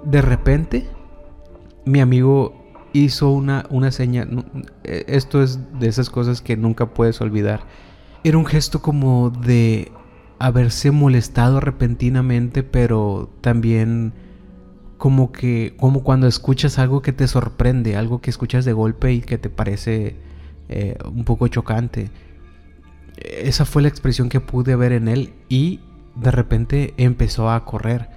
[0.04, 0.86] de repente,
[1.84, 4.26] mi amigo hizo una, una seña.
[4.84, 7.60] E, esto es de esas cosas que nunca puedes olvidar.
[8.24, 9.92] Era un gesto como de
[10.38, 14.12] haberse molestado repentinamente, pero también
[14.98, 19.20] como que, como cuando escuchas algo que te sorprende, algo que escuchas de golpe y
[19.20, 20.16] que te parece
[20.68, 22.10] eh, un poco chocante.
[23.16, 25.80] Esa fue la expresión que pude ver en él y
[26.16, 28.15] de repente empezó a correr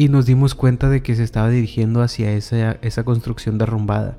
[0.00, 4.16] y nos dimos cuenta de que se estaba dirigiendo hacia esa, esa construcción derrumbada.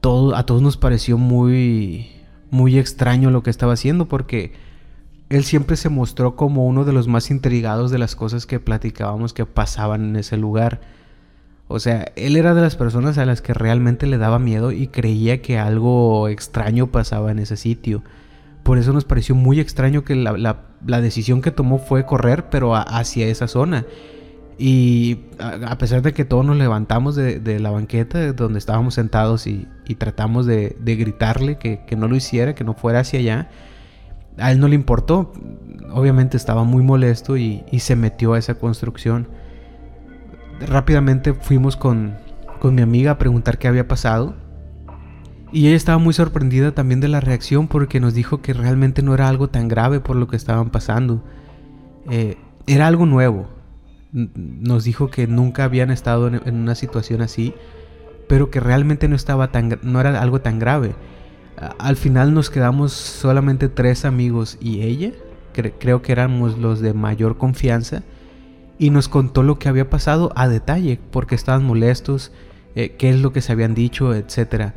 [0.00, 2.08] Todo, a todos nos pareció muy,
[2.50, 4.54] muy extraño lo que estaba haciendo porque
[5.28, 9.34] él siempre se mostró como uno de los más intrigados de las cosas que platicábamos
[9.34, 10.80] que pasaban en ese lugar.
[11.66, 14.86] O sea, él era de las personas a las que realmente le daba miedo y
[14.86, 18.02] creía que algo extraño pasaba en ese sitio.
[18.62, 20.56] Por eso nos pareció muy extraño que la,
[21.02, 23.84] decisión que tomó fue correr, pero hacia esa zona.
[24.58, 29.68] Y a, pesar de que todos nos levantamos de, la banqueta donde estábamos sentados y,
[29.98, 33.50] tratamos de, gritarle que, no lo hiciera, que no fuera hacia allá,
[34.36, 35.32] a él no le importó.
[35.92, 39.28] Obviamente estaba muy molesto y, se metió a esa construcción.
[40.60, 42.16] Rápidamente fuimos con,
[42.64, 44.34] mi amiga a preguntar qué había pasado.
[45.52, 49.14] Y ella estaba muy sorprendida también de la reacción porque nos dijo que realmente no
[49.14, 51.22] era algo tan grave por lo que estaban pasando.
[52.10, 53.48] Eh, era algo nuevo,
[54.34, 57.54] nos dijo que nunca habían estado en, una situación así,
[58.26, 60.94] pero que realmente no estaba tan no era algo tan grave.
[61.78, 65.12] Al final nos quedamos solamente tres amigos y ella,
[65.52, 68.02] creo que éramos los de mayor confianza,
[68.78, 72.30] y nos contó lo que había pasado a detalle, porque estaban molestos,
[72.76, 74.72] eh, qué es lo que se habían dicho, etc.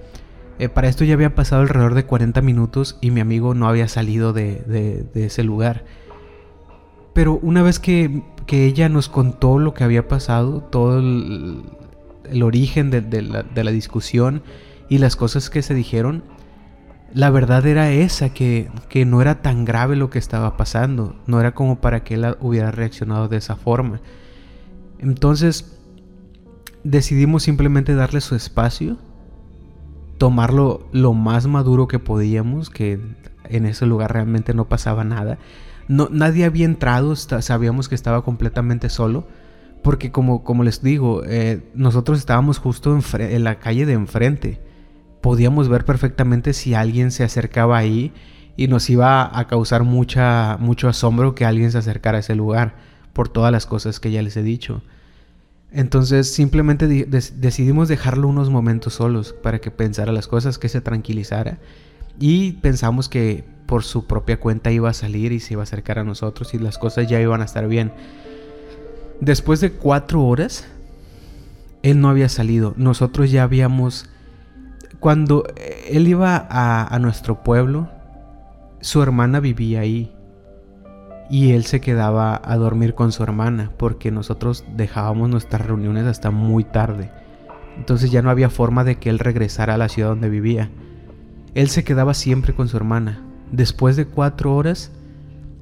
[0.57, 3.87] Eh, para esto ya había pasado alrededor de 40 minutos y mi amigo no había
[3.87, 5.83] salido de ese lugar.
[7.13, 11.63] Pero una vez que, ella nos contó lo que había pasado, todo el,
[12.43, 14.43] origen de, la, discusión
[14.89, 16.23] y las cosas que se dijeron,
[17.13, 21.39] la verdad era esa, que, que, no era tan grave lo que estaba pasando, no
[21.39, 24.01] era como para que él hubiera reaccionado de esa forma.
[24.99, 25.77] Entonces
[26.83, 28.97] decidimos simplemente darle su espacio,
[30.17, 32.99] tomarlo lo más maduro que podíamos, que
[33.45, 35.37] en ese lugar realmente no pasaba nada
[35.91, 39.27] nadie había entrado, sabíamos que estaba completamente solo.
[39.83, 44.61] Porque como, como les digo, eh, nosotros estábamos justo en, la calle de enfrente.
[45.21, 48.13] Podíamos ver perfectamente si alguien se acercaba ahí
[48.55, 52.75] y nos iba a causar mucha, mucho asombro que alguien se acercara a ese lugar
[53.13, 54.83] por todas las cosas que ya les he dicho.
[55.71, 61.57] Entonces simplemente decidimos dejarlo unos momentos solos para que pensara las cosas, que se tranquilizara
[62.19, 65.97] y pensamos que por su propia cuenta iba a salir y se iba a acercar
[65.97, 67.93] a nosotros y las cosas ya iban a estar bien.
[69.21, 70.67] Después de cuatro horas,
[71.81, 72.73] él no había salido.
[72.75, 74.09] Nosotros ya habíamos...
[74.99, 75.45] Cuando
[75.89, 77.87] él iba a, nuestro pueblo,
[78.81, 80.13] su hermana vivía ahí.
[81.29, 86.29] Y él se quedaba a dormir con su hermana porque nosotros dejábamos nuestras reuniones hasta
[86.29, 87.09] muy tarde.
[87.77, 90.69] Entonces ya no había forma de que él regresara a la ciudad donde vivía.
[91.55, 93.30] Él se quedaba siempre con su hermana.
[93.51, 94.91] Después de cuatro horas,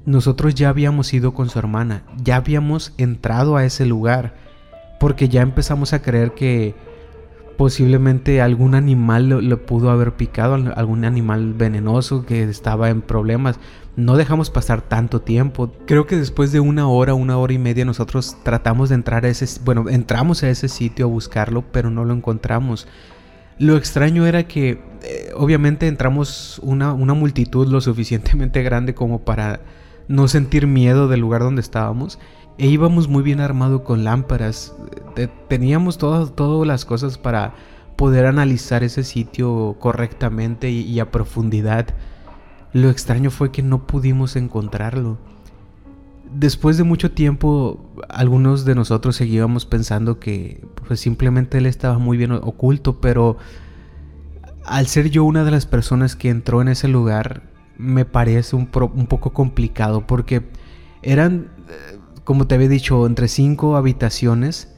[0.06, 4.34] nosotros ya habíamos ido con su hermana, ya habíamos entrado a ese lugar,
[4.98, 6.74] porque ya empezamos a creer que
[7.60, 13.60] posiblemente algún animal lo, pudo haber picado, algún animal venenoso que estaba en problemas.
[13.96, 15.70] No dejamos pasar tanto tiempo.
[15.84, 19.28] Creo que después de una hora, una hora y media, nosotros tratamos de entrar a
[19.28, 22.88] ese, bueno, entramos a ese sitio a buscarlo, pero no lo encontramos.
[23.60, 29.60] Lo extraño era que, eh, obviamente, entramos una, una multitud lo suficientemente grande como para
[30.08, 32.18] no sentir miedo del lugar donde estábamos
[32.56, 34.74] e íbamos muy bien armado con lámparas.
[35.48, 37.52] Teníamos todas, todas las cosas para
[37.96, 41.86] poder analizar ese sitio correctamente y, a profundidad.
[42.72, 45.18] Lo extraño fue que no pudimos encontrarlo.
[46.32, 52.16] Después de mucho tiempo, algunos de nosotros seguíamos pensando que pues simplemente él estaba muy
[52.16, 53.36] bien oculto, pero
[54.64, 57.42] al ser yo una de las personas que entró en ese lugar,
[57.76, 60.50] me parece un, poco complicado porque
[61.02, 61.98] eran eh,
[62.30, 64.72] como te había dicho, entre cinco habitaciones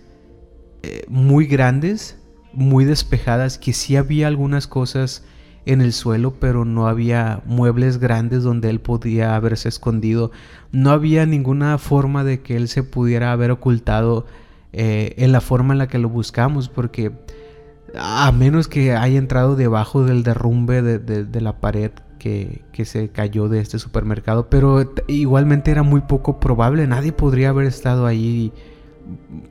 [0.83, 2.19] eh, muy grandes,
[2.55, 5.25] muy despejadas, que sí había algunas cosas
[5.67, 10.31] en el suelo, pero no había muebles grandes donde él podía haberse escondido.
[10.73, 14.27] No había ninguna forma de que él se pudiera haber ocultado
[14.73, 17.13] eh, en la forma en la que lo buscamos, porque
[17.95, 21.93] a menos que haya entrado debajo del derrumbe de la pared
[22.23, 27.67] que, se cayó de este supermercado, pero igualmente era muy poco probable, nadie podría haber
[27.67, 28.53] estado ahí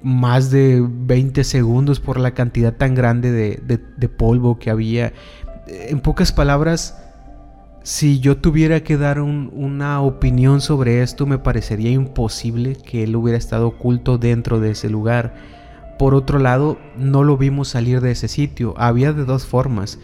[0.01, 5.12] más de 20 segundos por la cantidad tan grande de, polvo que había.
[5.72, 7.01] En pocas palabras,
[7.84, 13.38] si yo tuviera que dar una opinión sobre esto, me parecería imposible que él hubiera
[13.38, 15.34] estado oculto dentro de ese lugar.
[15.97, 18.74] Por otro lado, no lo vimos salir de ese sitio.
[18.78, 19.97] Había de dos formas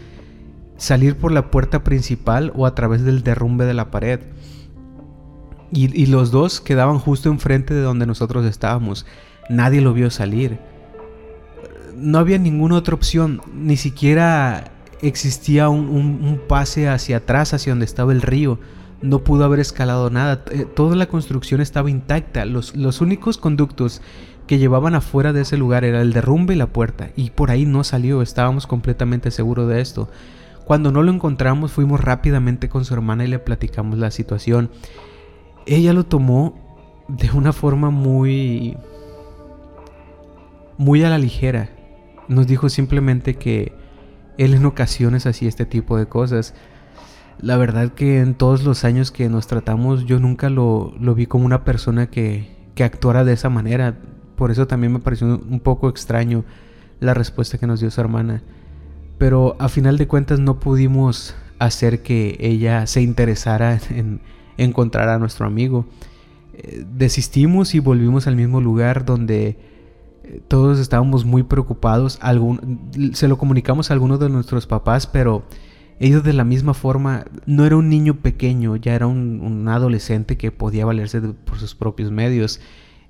[0.78, 4.20] salir por la puerta principal o a través del derrumbe de la pared.
[5.70, 9.04] Y, los dos quedaban justo enfrente de donde nosotros estábamos.
[9.50, 10.58] Nadie lo vio salir.
[11.94, 13.42] No había ninguna otra opción.
[13.52, 14.72] Ni siquiera
[15.02, 18.58] existía un, pase hacia atrás, hacia donde estaba el río.
[19.00, 20.44] No pudo haber escalado nada.
[20.50, 22.44] Eh, toda la construcción estaba intacta.
[22.44, 24.02] Los, los únicos conductos
[24.46, 27.10] que llevaban afuera de ese lugar era el derrumbe y la puerta.
[27.14, 28.22] Y por ahí no salió.
[28.22, 30.08] Estábamos completamente seguros de esto.
[30.64, 34.70] Cuando no lo encontramos fuimos rápidamente con su hermana y le platicamos la situación.
[35.64, 36.58] Ella lo tomó
[37.08, 38.76] de una forma muy...
[40.76, 41.70] muy a la ligera.
[42.26, 43.77] Nos dijo simplemente que
[44.38, 46.54] él en ocasiones hacía este tipo de cosas.
[47.40, 51.26] La verdad que en todos los años que nos tratamos yo nunca lo, lo vi
[51.26, 53.98] como una persona que, que actuara de esa manera.
[54.36, 56.44] Por eso también me pareció un poco extraño
[57.00, 58.42] la respuesta que nos dio su hermana
[59.18, 64.20] pero a final de cuentas no pudimos hacer que ella se interesara en
[64.56, 65.86] encontrar a nuestro amigo.
[66.54, 69.58] Eh, desistimos y volvimos al mismo lugar donde
[70.48, 72.18] todos estábamos muy preocupados.
[73.12, 75.44] se lo comunicamos a algunos de nuestros papás, pero
[76.00, 80.52] ellos de la misma forma no era un niño pequeño, ya era un, adolescente que
[80.52, 82.60] podía valerse por sus propios medios.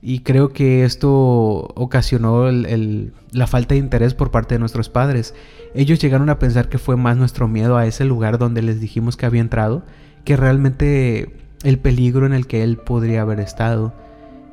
[0.01, 5.35] Y creo que esto ocasionó la falta de interés por parte de nuestros padres.
[5.75, 9.17] Ellos llegaron a pensar que fue más nuestro miedo a ese lugar donde les dijimos
[9.17, 9.83] que había entrado
[10.25, 13.93] que realmente el peligro en el que él podría haber estado.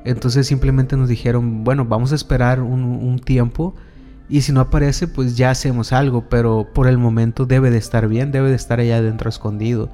[0.05, 3.73] Entonces simplemente nos dijeron, bueno, vamos a esperar un, tiempo
[4.29, 8.07] y si no aparece, pues ya hacemos algo, pero por el momento debe de estar
[8.07, 9.89] bien, debe de estar allá adentro escondido.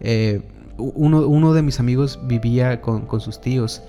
[0.00, 0.42] Eh,
[0.78, 3.82] uno, de mis amigos vivía con, sus tíos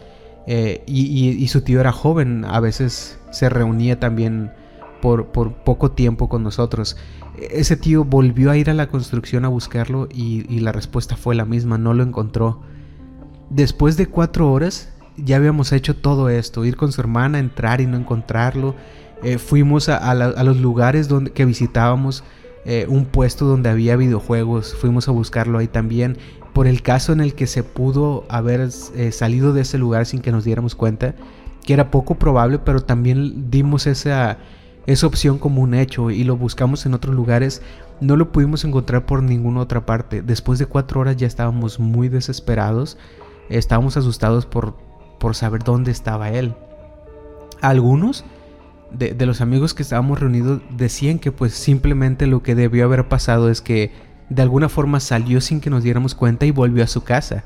[0.45, 4.51] eh, y, su tío era joven, a veces se reunía también
[5.01, 6.97] por, poco tiempo con nosotros.
[7.51, 11.45] Ese tío volvió a ir a la construcción a buscarlo y, la respuesta fue la
[11.45, 12.61] misma, no lo encontró.
[13.49, 17.87] Después de cuatro horas ya habíamos hecho todo esto, ir con su hermana, entrar y
[17.87, 18.75] no encontrarlo.
[19.23, 22.23] Eh, fuimos a, los lugares donde, que visitábamos,
[22.65, 26.17] eh, un puesto donde había videojuegos, fuimos a buscarlo ahí también
[26.57, 30.21] por el caso en el que se pudo haber eh, salido de ese lugar sin
[30.21, 31.13] que nos diéramos cuenta,
[31.63, 34.39] que era poco probable, pero también dimos esa,
[34.87, 37.61] esa opción como un hecho y lo buscamos en otros lugares,
[38.01, 40.23] no lo pudimos encontrar por ninguna otra parte.
[40.23, 42.97] Después de cuatro horas ya estábamos muy desesperados,
[43.49, 44.75] estábamos asustados por,
[45.19, 46.53] por saber dónde estaba él.
[47.61, 48.25] Algunos
[48.91, 53.49] de, los amigos que estábamos reunidos decían que pues simplemente lo que debió haber pasado
[53.49, 53.91] es que
[54.29, 57.43] de alguna forma salió sin que nos diéramos cuenta y volvió a su casa.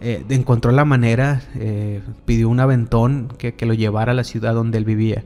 [0.00, 4.78] Eh, encontró la manera, eh, pidió un aventón que, lo llevara a la ciudad donde
[4.78, 5.24] él vivía.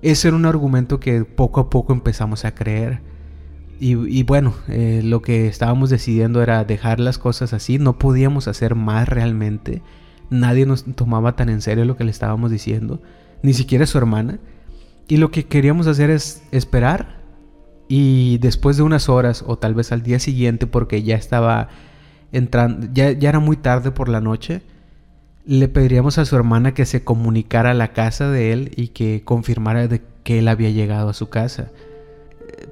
[0.00, 3.00] Ese era un argumento que poco a poco empezamos a creer.
[3.80, 8.74] Y, bueno, eh, lo que estábamos decidiendo era dejar las cosas así, no podíamos hacer
[8.74, 9.82] más realmente.
[10.30, 13.00] Nadie nos tomaba tan en serio lo que le estábamos diciendo,
[13.42, 14.38] ni siquiera su hermana.
[15.08, 17.18] Y lo que queríamos hacer es esperar
[17.88, 21.68] y después de unas horas o tal vez al día siguiente porque ya estaba
[22.32, 24.60] entrando, ya, ya era muy tarde por la noche,
[25.46, 29.22] le pediríamos a su hermana que se comunicara a la casa de él y que
[29.24, 29.88] confirmara
[30.22, 31.70] que él había llegado a su casa.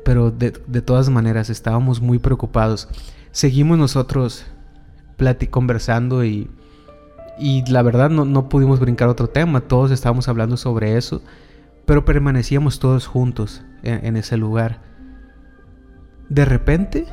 [0.04, 2.90] Pero de, de todas maneras estábamos muy preocupados.
[3.30, 4.44] Seguimos nosotros
[5.50, 6.50] conversando y,
[7.38, 9.60] y la verdad no, no pudimos brincar otro tema.
[9.60, 11.22] Todos estábamos hablando sobre eso,
[11.84, 14.80] pero permanecíamos todos juntos en, ese lugar.
[16.28, 17.06] De repente,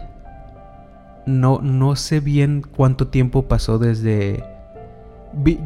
[1.26, 4.44] no, no sé bien cuánto tiempo pasó desde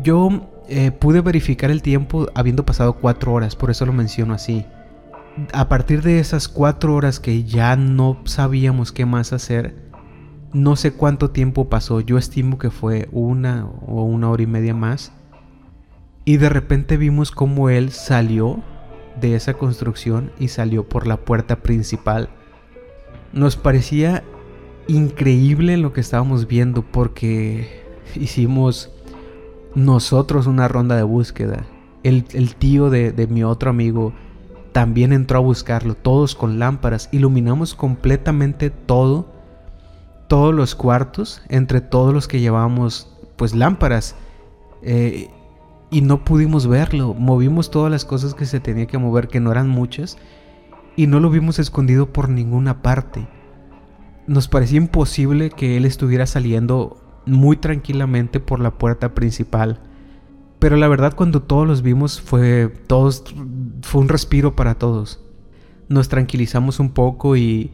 [0.04, 4.66] yo eh, pude verificar el tiempo habiendo pasado cuatro horas, por eso lo menciono así.
[5.54, 9.76] A partir de esas cuatro horas que ya no sabíamos qué más hacer,
[10.58, 14.74] no sé cuánto tiempo pasó, yo estimo que fue una o una hora y media
[14.74, 15.12] más.
[16.26, 18.62] Y de repente vimos cómo él salió
[19.22, 22.30] de esa construcción y salió por la puerta principal.
[23.34, 24.24] Nos parecía
[24.88, 27.84] increíble lo que estábamos viendo porque
[28.16, 28.92] hicimos
[29.76, 31.66] nosotros una ronda de búsqueda.
[32.04, 32.24] El,
[32.56, 34.12] tío de, mi otro amigo
[34.72, 37.10] también entró a buscarlo, todos con lámparas.
[37.12, 39.37] Iluminamos completamente todo,
[40.28, 44.16] todos los cuartos, entre todos los que llevábamos pues lámparas.
[44.82, 45.30] Eh,
[45.90, 47.14] y no pudimos verlo.
[47.14, 50.18] Movimos todas las cosas que se tenía que mover, que no eran muchas,
[50.96, 53.28] y no lo vimos escondido por ninguna parte.
[54.28, 59.80] Nos parecía imposible que él estuviera saliendo muy tranquilamente por la puerta principal.
[60.60, 62.74] Pero la verdad cuando todos los vimos fue
[63.84, 65.22] fue un respiro para todos.
[65.88, 67.72] Nos tranquilizamos un poco y,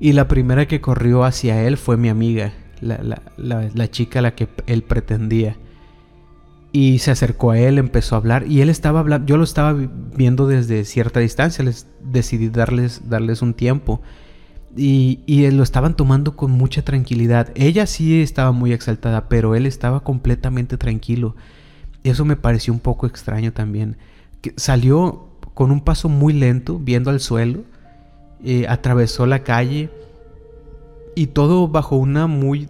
[0.00, 2.98] y la primera que corrió hacia él fue mi amiga, la,
[3.36, 5.56] la, la, chica a la que él pretendía.
[6.72, 9.74] Y se acercó a él, empezó a hablar y él estaba hablando, yo lo estaba
[9.74, 14.00] viendo desde cierta distancia, les decidí darles, darles un tiempo
[14.76, 17.50] y, y, lo estaban tomando con mucha tranquilidad.
[17.54, 21.36] Ella sí estaba muy exaltada, pero él estaba completamente tranquilo.
[22.04, 23.98] Eso me pareció un poco extraño también.
[24.56, 27.64] Salió con un paso muy lento, viendo al suelo,
[28.44, 29.90] eh, atravesó la calle
[31.14, 32.68] y todo bajo una muy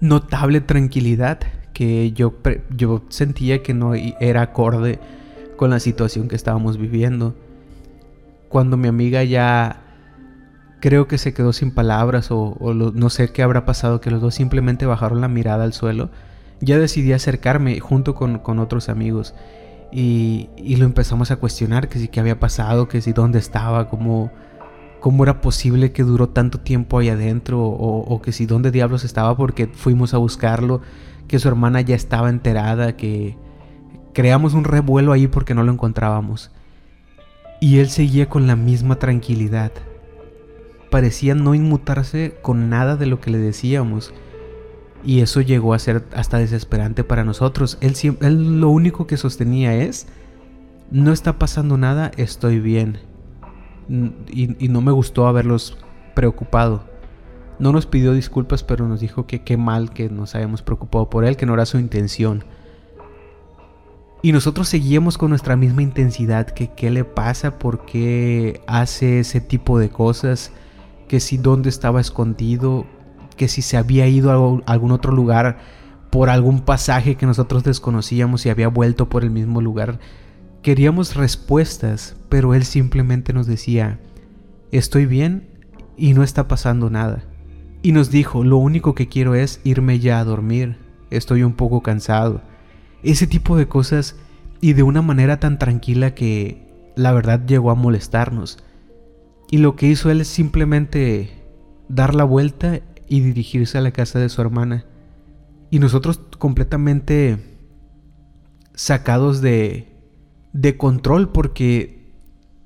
[0.00, 1.40] notable tranquilidad
[1.72, 2.34] que yo,
[2.70, 4.98] yo sentía que no era acorde
[5.56, 7.34] con la situación que estábamos viviendo.
[8.48, 9.84] Cuando mi amiga ya
[10.84, 14.34] creo que se quedó sin palabras o, no sé qué habrá pasado, que los dos
[14.34, 16.10] simplemente bajaron la mirada al suelo.
[16.60, 19.34] Ya decidí acercarme junto con, otros amigos
[19.90, 24.30] y, lo empezamos a cuestionar, que si qué había pasado, que si dónde estaba, cómo,
[25.04, 29.36] cómo era posible que duró tanto tiempo ahí adentro o, que si dónde diablos estaba
[29.36, 30.80] porque fuimos a buscarlo,
[31.28, 33.36] que su hermana ya estaba enterada, que
[34.14, 36.50] creamos un revuelo ahí porque no lo encontrábamos.
[37.60, 39.72] Y él seguía con la misma tranquilidad,
[40.90, 44.14] parecía no inmutarse con nada de lo que le decíamos.
[45.04, 47.76] Y eso llegó a ser hasta desesperante para nosotros.
[47.82, 50.06] Él, él lo único que sostenía es,
[50.90, 53.00] no está pasando nada, estoy bien.
[53.88, 55.76] Y, no me gustó haberlos
[56.14, 56.84] preocupado.
[57.58, 61.24] No nos pidió disculpas, pero nos dijo que qué mal que nos habíamos preocupado por
[61.24, 62.44] él, que no era su intención.
[64.22, 69.40] Y nosotros seguíamos con nuestra misma intensidad, que qué le pasa, por qué hace ese
[69.40, 70.50] tipo de cosas
[71.08, 72.86] que si dónde estaba escondido,
[73.36, 75.58] que si se había ido a algún otro lugar
[76.10, 79.98] por algún pasaje que nosotros desconocíamos y había vuelto por el mismo lugar.
[80.64, 84.00] Queríamos respuestas, pero él simplemente nos decía,
[84.72, 85.46] estoy bien
[85.94, 87.22] y no está pasando nada.
[87.82, 90.78] Y nos dijo, lo único que quiero es irme ya a dormir,
[91.10, 92.40] estoy un poco cansado.
[93.02, 94.16] Ese tipo de cosas
[94.62, 98.56] y de una manera tan tranquila que la verdad llegó a molestarnos.
[99.50, 101.44] Y lo que hizo él es simplemente
[101.90, 104.86] dar la vuelta y dirigirse a la casa de su hermana.
[105.68, 107.60] Y nosotros completamente
[108.72, 109.93] sacados de,
[110.54, 112.02] de control porque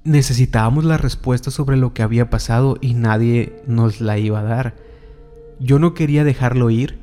[0.04, 4.76] necesitábamos la respuesta sobre lo que había pasado y nadie nos la iba a dar.
[5.58, 7.00] Yo no quería dejarlo ir,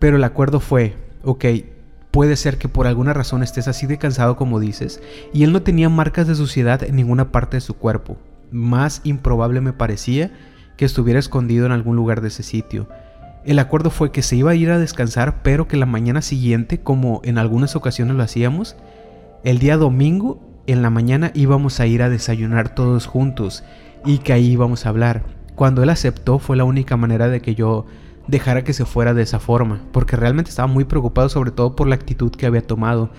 [0.00, 1.44] pero el acuerdo fue, ok,
[2.10, 5.00] puede ser que por alguna razón estés así de cansado como dices,
[5.32, 8.18] y él no tenía marcas de suciedad en ninguna parte de su cuerpo
[8.50, 10.30] más improbable me parecía
[10.76, 12.88] que estuviera escondido en algún lugar de ese sitio.
[13.44, 16.80] El acuerdo fue que se iba a ir a descansar, pero que la mañana siguiente,
[16.80, 18.76] como en algunas ocasiones lo hacíamos,
[19.44, 23.64] el día domingo en la mañana íbamos a ir a desayunar todos juntos
[24.04, 25.22] y que ahí íbamos a hablar.
[25.54, 27.86] Cuando él aceptó fue la única manera de que yo
[28.26, 31.88] dejara que se fuera de esa forma, porque realmente estaba muy preocupado sobre todo por
[31.88, 33.10] la actitud que había tomado.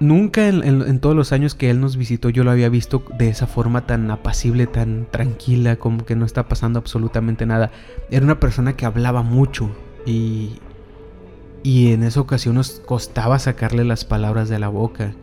[0.00, 3.46] Nunca en, todos los años que él nos visitó yo lo había visto de esa
[3.46, 7.70] forma tan apacible, tan tranquila, como que no está pasando absolutamente nada.
[8.10, 9.70] Era una persona que hablaba mucho
[10.06, 10.58] y,
[11.62, 15.14] y en esa ocasión nos costaba sacarle las palabras de la boca.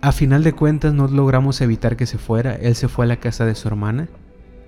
[0.00, 2.54] A final de cuentas no logramos evitar que se fuera.
[2.54, 4.08] Él se fue a la casa de su hermana.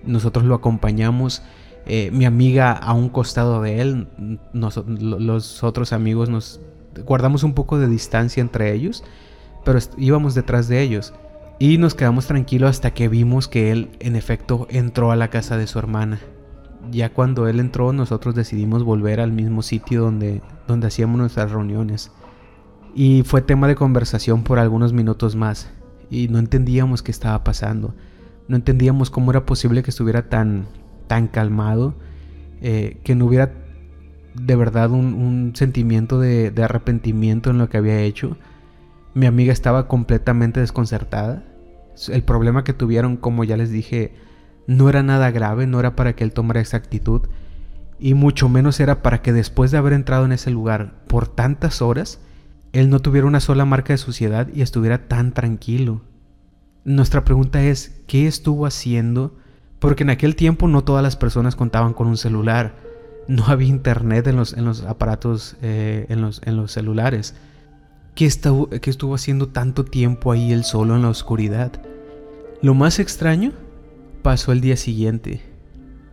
[0.05, 1.43] Nosotros lo acompañamos.
[1.87, 4.09] Eh, mi amiga a un costado de él.
[4.53, 6.61] los otros amigos nos
[7.05, 9.05] guardamos un poco de distancia entre ellos,
[9.65, 11.15] pero íbamos detrás de ellos.
[11.59, 15.57] Y nos quedamos tranquilos hasta que vimos que él en efecto entró a la casa
[15.57, 16.21] de su hermana.
[16.91, 22.13] Ya cuando él entró nosotros decidimos volver al mismo sitio donde, donde hacíamos nuestras reuniones.
[22.99, 25.71] Y fue tema de conversación por algunos minutos más.
[26.11, 27.95] Y no entendíamos qué estaba pasando.
[28.49, 30.67] No entendíamos cómo era posible que estuviera tan,
[31.07, 31.95] tan calmado.
[32.61, 33.53] Eh, que no hubiera
[34.35, 38.37] de verdad un, sentimiento de, arrepentimiento en lo que había hecho.
[39.15, 41.45] Mi amiga estaba completamente desconcertada.
[42.09, 44.17] El problema que tuvieron, como ya les dije,
[44.67, 47.29] no era nada grave, no era para que él tomara esa actitud.
[48.01, 51.81] Y mucho menos era para que después de haber entrado en ese lugar por tantas
[51.81, 52.19] horas,
[52.73, 56.03] él no tuviera una sola marca de suciedad y estuviera tan tranquilo.
[56.85, 59.37] Nuestra pregunta es, ¿qué estuvo haciendo?
[59.79, 62.89] Porque en aquel tiempo no todas las personas contaban con un celular
[63.29, 67.37] no había internet en los, en los aparatos, eh, en, los, en los celulares.
[68.15, 71.73] ¿Qué estuvo, ¿Qué estuvo haciendo tanto tiempo ahí él solo en la oscuridad?
[72.63, 73.53] Lo más extraño
[74.23, 75.43] pasó el día siguiente.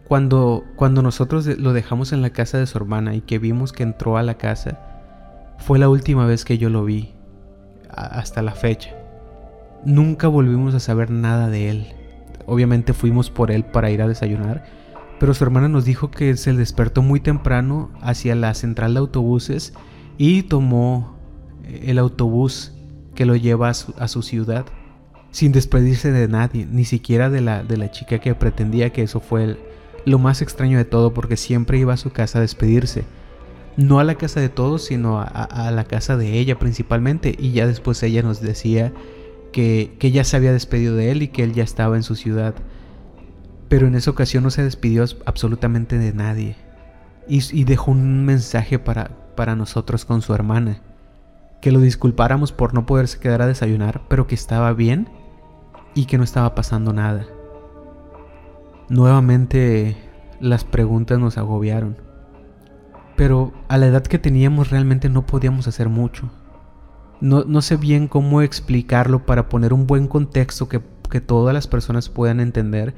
[0.08, 3.82] Cuando, cuando nosotros lo dejamos en la casa de su hermana y que vimos que
[3.82, 4.95] entró a la casa,
[5.58, 7.14] fue la última vez que yo lo vi,
[7.90, 8.96] hasta la fecha.
[9.86, 11.88] Nunca volvimos a saber nada de él.
[12.46, 14.66] Obviamente fuimos por él para ir a desayunar,
[15.20, 19.74] pero su hermana nos dijo que se despertó muy temprano hacia la central de autobuses
[20.18, 21.16] y tomó
[21.64, 22.74] eh, el autobús
[23.16, 24.66] que lo lleva a su, ciudad
[25.32, 29.20] sin despedirse de nadie, ni siquiera de la, de la chica que pretendía que eso
[29.20, 29.58] fue
[30.06, 33.06] lo más extraño de todo porque siempre iba a su casa a despedirse.
[33.78, 37.36] No a la casa de todos, sino a, la casa de ella principalmente.
[37.38, 38.94] Y ya después ella nos decía
[39.52, 42.16] que, que ya se había despedido de él y que él ya estaba en su
[42.16, 42.56] ciudad
[43.68, 46.56] pero en esa ocasión no se despidió absolutamente de nadie
[47.28, 50.82] y, dejó un mensaje para, para nosotros con su hermana,
[51.60, 55.10] que lo disculpáramos por no poderse quedar a desayunar, pero que estaba bien
[55.96, 57.26] y que no estaba pasando nada.
[58.90, 59.98] Nuevamente
[60.40, 61.98] las preguntas nos agobiaron,
[63.16, 66.30] pero a la edad que teníamos realmente no podíamos hacer mucho.
[67.22, 70.82] No, sé bien cómo explicarlo para poner un buen contexto que,
[71.26, 72.94] todas las personas puedan entender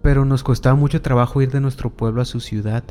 [0.00, 2.84] pero nos costaba mucho trabajo ir de nuestro pueblo a su ciudad,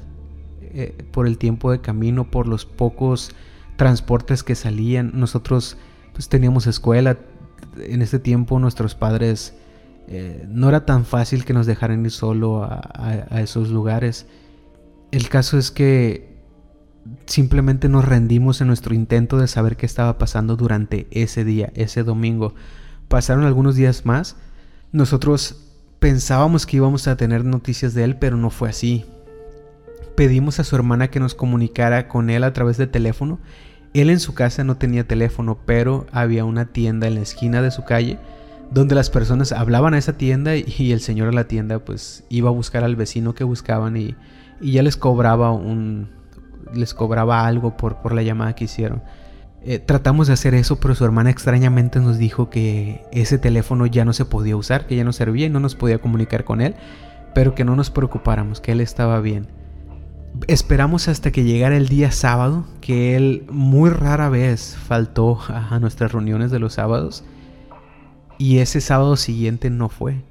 [0.62, 3.32] eh, por el tiempo de camino, por los pocos
[3.76, 5.12] transportes que salían.
[5.14, 5.78] Nosotros
[6.14, 7.20] pues teníamos escuela,
[7.78, 9.56] en ese tiempo nuestros padres
[10.08, 12.82] eh, no era tan fácil que nos dejaran ir solo a,
[13.30, 14.26] a esos lugares.
[15.14, 16.34] El caso es que
[17.28, 22.04] simplemente nos rendimos en nuestro intento de saber qué estaba pasando durante ese día, ese
[22.04, 22.56] domingo.
[23.08, 24.36] Pasaron algunos días más.
[24.92, 25.64] Nosotros
[26.04, 29.06] Pensábamos que íbamos a tener noticias de él, pero no fue así.
[30.18, 33.40] Pedimos a su hermana que nos comunicara con él a través de teléfono.
[33.94, 37.72] Él en su casa no tenía teléfono, pero había una tienda en la esquina de
[37.72, 38.20] su calle
[38.70, 42.50] donde las personas hablaban a esa tienda y el señor de la tienda pues iba
[42.50, 44.16] a buscar al vecino que buscaban y,
[44.62, 46.10] ya les cobraba un
[46.74, 49.04] les cobraba algo por, por la llamada que hicieron.
[49.66, 54.04] Eh, tratamos de hacer eso, pero su hermana extrañamente nos dijo que ese teléfono ya
[54.04, 56.76] no se podía usar, que ya no servía y no nos podía comunicar con él,
[57.34, 59.48] pero que no nos preocupáramos, que él estaba bien.
[60.48, 66.12] Esperamos hasta que llegara el día sábado, que él muy rara vez faltó a nuestras
[66.12, 67.24] reuniones de los sábados,
[68.38, 70.24] y ese sábado siguiente no fue.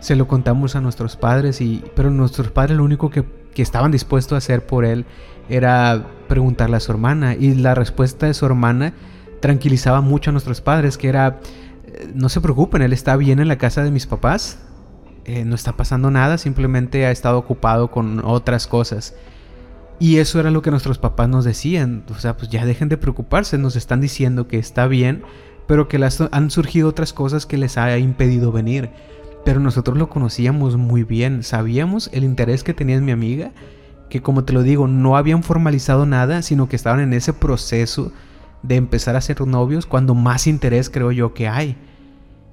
[0.00, 3.24] Se lo contamos a nuestros padres, y, pero nuestros padres lo único que,
[3.54, 5.06] que estaban dispuestos a hacer por él
[5.48, 8.92] era preguntarle a su hermana y la respuesta de su hermana
[9.40, 11.40] tranquilizaba mucho a nuestros padres, que era,
[11.86, 14.58] eh, no se preocupen, él está bien en la casa de mis papás,
[15.24, 19.14] eh, no está pasando nada, simplemente ha estado ocupado con otras cosas.
[19.98, 22.98] Y eso era lo que nuestros papás nos decían, o sea, pues ya dejen de
[22.98, 25.22] preocuparse, nos están diciendo que está bien,
[25.66, 28.90] pero que las, han surgido otras cosas que les ha impedido venir.
[29.46, 33.52] Pero nosotros lo conocíamos muy bien, sabíamos el interés que tenía mi amiga
[34.08, 38.12] que como te lo digo, no habían formalizado nada, sino que estaban en ese proceso
[38.62, 41.76] de empezar a ser novios cuando más interés creo yo que hay.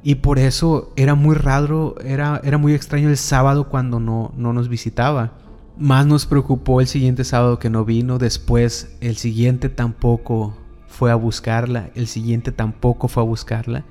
[0.03, 4.51] Y por eso era muy raro, era, era muy extraño el sábado cuando no, no
[4.51, 5.33] nos visitaba.
[5.77, 11.15] Más nos preocupó el siguiente sábado que no vino, después el siguiente tampoco fue a
[11.15, 13.85] buscarla, el siguiente tampoco fue a buscarla.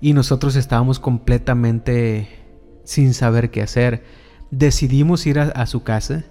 [0.00, 2.28] Y nosotros estábamos completamente
[2.84, 4.04] sin saber qué hacer.
[4.50, 6.24] Decidimos ir a, su casa,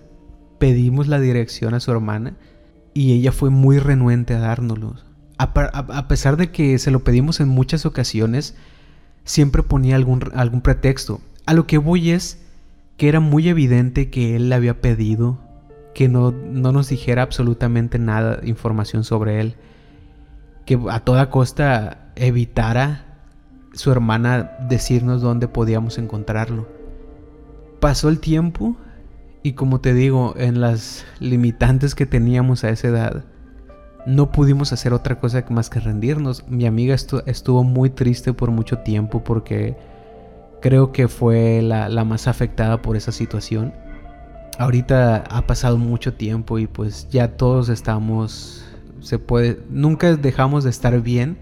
[0.57, 2.36] pedimos la dirección a su hermana
[2.93, 4.95] y ella fue muy renuente a dárnoslo.
[5.38, 8.55] A, pesar de que se lo pedimos en muchas ocasiones,
[9.24, 11.22] siempre ponía algún, algún pretexto.
[11.45, 12.39] A lo que voy es
[12.97, 15.39] que era muy evidente que él le había pedido
[15.93, 19.55] que no, no nos dijera absolutamente nada, información sobre él.
[20.65, 23.09] Que a toda costa evitara
[23.80, 26.67] su hermana decirnos dónde podíamos encontrarlo.
[27.80, 28.75] Pasó el tiempo
[29.41, 33.23] y como te digo, en las limitantes que teníamos a esa edad,
[34.05, 36.45] no pudimos hacer otra cosa más que rendirnos.
[36.49, 39.77] Mi amiga estuvo muy triste por mucho tiempo porque
[40.61, 43.73] creo que fue la, más afectada por esa situación.
[44.57, 48.65] Ahorita ha pasado mucho tiempo y pues ya todos estamos,
[48.99, 51.38] se puede, nunca dejamos de estar bien,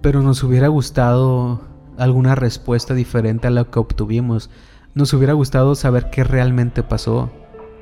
[0.00, 4.50] pero nos hubiera gustado alguna respuesta diferente a la que obtuvimos.
[4.94, 7.30] Nos hubiera gustado saber qué realmente pasó.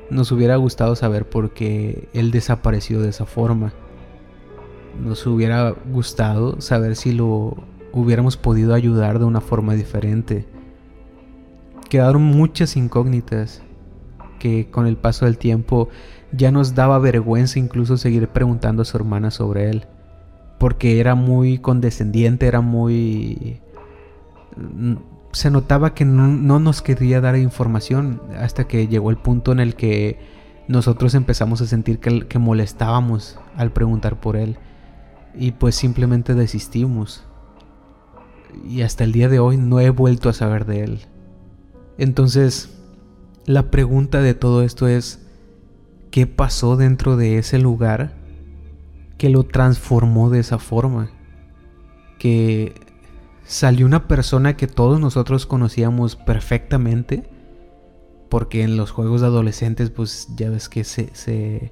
[0.09, 3.73] Nos hubiera gustado saber por qué él desapareció de esa forma.
[5.01, 7.57] Nos hubiera gustado saber si lo
[7.91, 10.45] hubiéramos podido ayudar de una forma diferente.
[11.89, 13.61] Quedaron muchas incógnitas
[14.39, 15.89] que con el paso del tiempo
[16.31, 19.85] ya nos daba vergüenza incluso seguir preguntando a su hermana sobre él.
[20.59, 23.61] Porque era muy condescendiente, era muy
[25.31, 29.75] se notaba que no, nos quería dar información hasta que llegó el punto en el
[29.75, 30.19] que
[30.67, 34.57] nosotros empezamos a sentir que, que molestábamos al preguntar por él
[35.35, 37.23] y pues simplemente desistimos.
[38.67, 40.99] Y hasta el día de hoy no he vuelto a saber de él.
[41.97, 42.77] Entonces,
[43.45, 45.25] la pregunta de todo esto es,
[46.11, 48.13] ¿qué pasó dentro de ese lugar
[49.17, 51.09] que lo transformó de esa forma?
[52.19, 52.75] Que
[53.45, 57.29] salió una persona que todos nosotros conocíamos perfectamente.
[58.29, 61.71] Porque en los juegos de adolescentes, pues ya ves que se, se,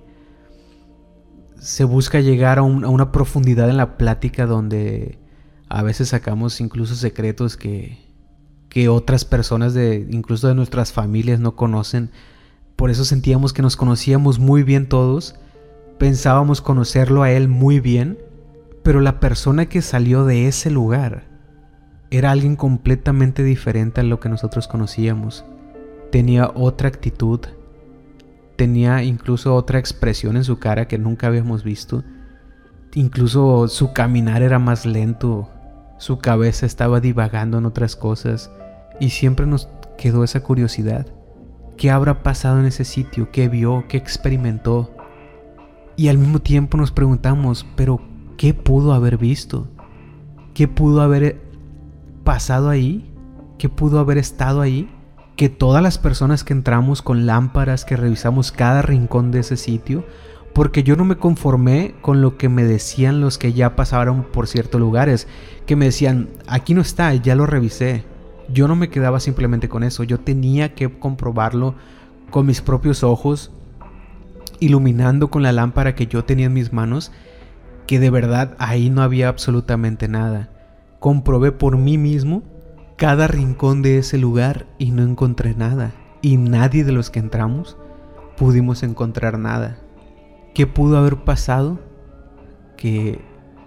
[1.84, 5.18] busca llegar a, una profundidad en la plática donde
[5.70, 7.98] a veces sacamos incluso secretos que,
[8.70, 12.12] que otras personas, de, incluso de nuestras familias, no conocen.
[12.76, 15.34] Por eso sentíamos que nos conocíamos muy bien todos.
[15.98, 18.20] Pensábamos conocerlo a él muy bien.
[18.84, 21.31] Pero la persona que salió de ese lugar
[22.12, 25.46] era alguien completamente diferente a lo que nosotros conocíamos.
[26.12, 27.40] Tenía otra actitud,
[28.58, 32.04] tenía incluso otra expresión en su cara que nunca habíamos visto.
[32.94, 35.50] Incluso su caminar era más lento,
[35.98, 38.52] su cabeza estaba divagando en otras cosas
[39.00, 41.08] y siempre nos quedó esa curiosidad.
[41.78, 43.32] ¿Qué habrá pasado en ese sitio?
[43.32, 43.86] ¿Qué vio?
[43.88, 44.94] ¿Qué experimentó?
[45.96, 48.02] Y al mismo tiempo nos preguntamos, pero
[48.38, 49.70] ¿qué pudo haber visto?
[50.54, 51.51] ¿Qué pudo haber
[52.24, 53.12] pasado ahí,
[53.58, 54.90] que pudo haber estado ahí,
[55.36, 60.06] que todas las personas que entramos con lámparas, que revisamos cada rincón de ese sitio,
[60.54, 64.48] porque yo no me conformé con lo que me decían los que ya pasaron por
[64.48, 65.28] ciertos lugares,
[65.66, 68.04] que me decían, aquí no está, ya lo revisé.
[68.50, 71.76] Yo no me quedaba simplemente con eso, yo tenía que comprobarlo
[72.30, 73.52] con mis propios ojos,
[74.60, 77.12] iluminando con la lámpara que yo tenía en mis manos,
[77.88, 80.50] que de verdad ahí no había absolutamente nada
[81.02, 82.44] comprobé por mí mismo
[82.96, 85.96] cada rincón de ese lugar y no encontré nada.
[86.22, 87.76] Y nadie de los que entramos
[88.38, 89.80] pudimos encontrar nada.
[90.54, 91.80] ¿Qué pudo haber pasado
[92.78, 93.20] que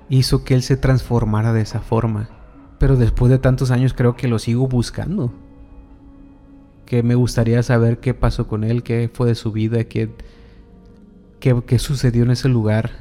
[0.09, 2.31] hizo que él se transformara de esa forma?
[2.79, 5.33] Pero después de tantos años creo que lo sigo buscando.
[6.87, 10.09] Que me gustaría saber qué pasó con él, qué fue de su vida, qué,
[11.41, 12.93] qué, qué sucedió en ese lugar.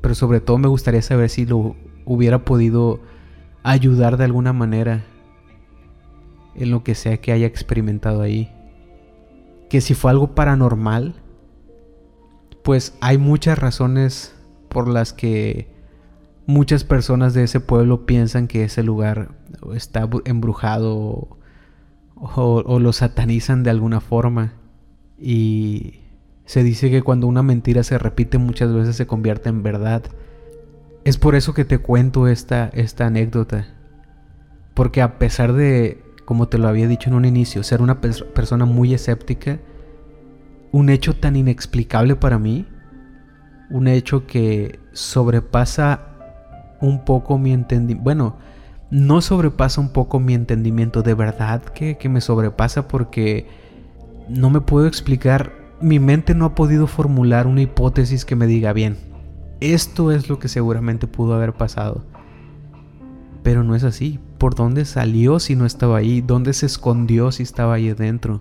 [0.00, 1.74] Pero sobre todo me gustaría saber si lo
[2.04, 3.00] hubiera podido
[3.62, 5.04] ayudar de alguna manera
[6.54, 8.52] en lo que sea que haya experimentado ahí.
[9.68, 11.14] Que si fue algo paranormal,
[12.62, 14.34] pues hay muchas razones
[14.68, 15.72] por las que
[16.46, 19.36] muchas personas de ese pueblo piensan que ese lugar
[19.74, 21.38] está embrujado
[22.14, 24.54] o, lo satanizan de alguna forma.
[25.18, 26.00] Y
[26.44, 30.02] se dice que cuando una mentira se repite muchas veces se convierte en verdad.
[31.04, 33.66] Es por eso que te cuento esta, esta anécdota.
[34.74, 38.64] Porque a pesar de, como te lo había dicho en un inicio, ser una persona
[38.64, 39.58] muy escéptica,
[40.70, 42.66] un hecho tan inexplicable para mí,
[43.68, 46.08] un hecho que sobrepasa
[46.80, 48.36] un poco mi entendimiento, bueno,
[48.90, 53.46] no sobrepasa un poco mi entendimiento, de verdad que, que me sobrepasa porque
[54.28, 58.72] no me puedo explicar, mi mente no ha podido formular una hipótesis que me diga
[58.72, 58.96] bien,
[59.62, 62.04] esto es lo que seguramente pudo haber pasado.
[63.42, 64.18] Pero no es así.
[64.38, 66.20] ¿Por dónde salió si no estaba ahí?
[66.20, 68.40] ¿Dónde se escondió si estaba ahí adentro?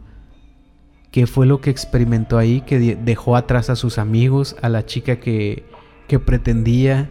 [1.12, 5.20] ¿Qué fue lo que experimentó ahí que dejó atrás a sus amigos, a la chica
[5.20, 5.66] que,
[6.08, 7.10] que pretendía?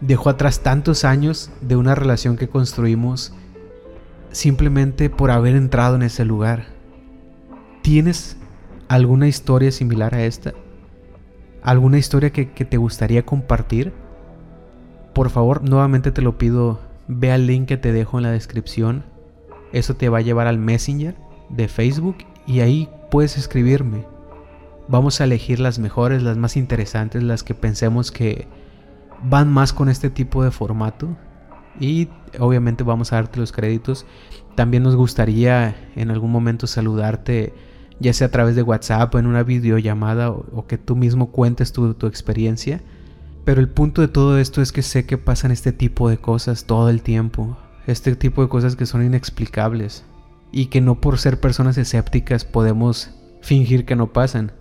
[0.00, 3.32] Dejó atrás tantos años de una relación que construimos
[4.32, 6.66] simplemente por haber entrado en ese lugar.
[7.82, 8.36] ¿Tienes
[8.88, 10.54] alguna historia similar a esta?
[11.62, 13.92] ¿Alguna historia que, te gustaría compartir?
[15.12, 16.80] Por favor, nuevamente te lo pido,
[17.12, 19.02] Ve al link que te dejo en la descripción.
[19.72, 21.16] Eso te va a llevar al Messenger
[21.48, 24.04] de Facebook y ahí puedes escribirme.
[24.86, 28.46] Vamos a elegir las mejores, las más interesantes, las que pensemos que
[29.24, 31.08] van más con este tipo de formato.
[31.80, 32.08] Y
[32.38, 34.06] obviamente vamos a darte los créditos.
[34.54, 37.52] También nos gustaría en algún momento saludarte,
[38.00, 41.72] ya sea a través de WhatsApp o en una videollamada o, que tú mismo cuentes
[41.72, 42.80] tu, tu experiencia.
[43.44, 46.64] Pero el punto de todo esto es que sé que pasan este tipo de cosas
[46.64, 47.56] todo el tiempo.
[47.86, 50.04] Este tipo de cosas que son inexplicables.
[50.50, 53.10] Y que no por ser personas escépticas podemos
[53.42, 54.52] fingir que no pasan.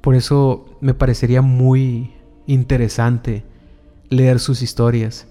[0.00, 2.14] Por eso me parecería muy
[2.46, 3.44] interesante
[4.08, 5.26] leer sus historias,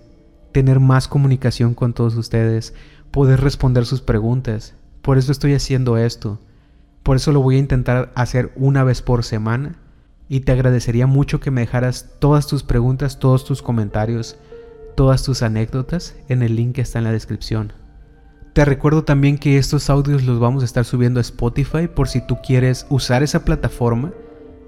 [0.52, 2.74] tener más comunicación con todos ustedes,
[3.12, 4.76] poder responder sus preguntas.
[5.02, 6.40] Por eso estoy haciendo esto.
[7.08, 9.78] Por eso lo voy a intentar hacer una vez por semana
[10.28, 14.36] y te agradecería mucho que me dejaras todas tus preguntas, todos tus comentarios,
[14.98, 17.72] todas tus anécdotas en el link que está en la descripción.
[18.52, 22.20] Te recuerdo también que estos audios los vamos a estar subiendo a Spotify por si
[22.20, 24.12] tú quieres usar esa plataforma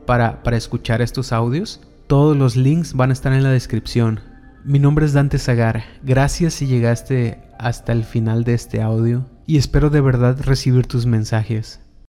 [0.05, 1.81] para, para escuchar estos audios.
[2.07, 4.21] Todos los links van a estar en la descripción.
[4.63, 5.83] Mi nombre es Dante Zagar.
[6.03, 11.05] Gracias si llegaste hasta el final de este audio y espero de verdad recibir tus
[11.05, 11.81] mensajes.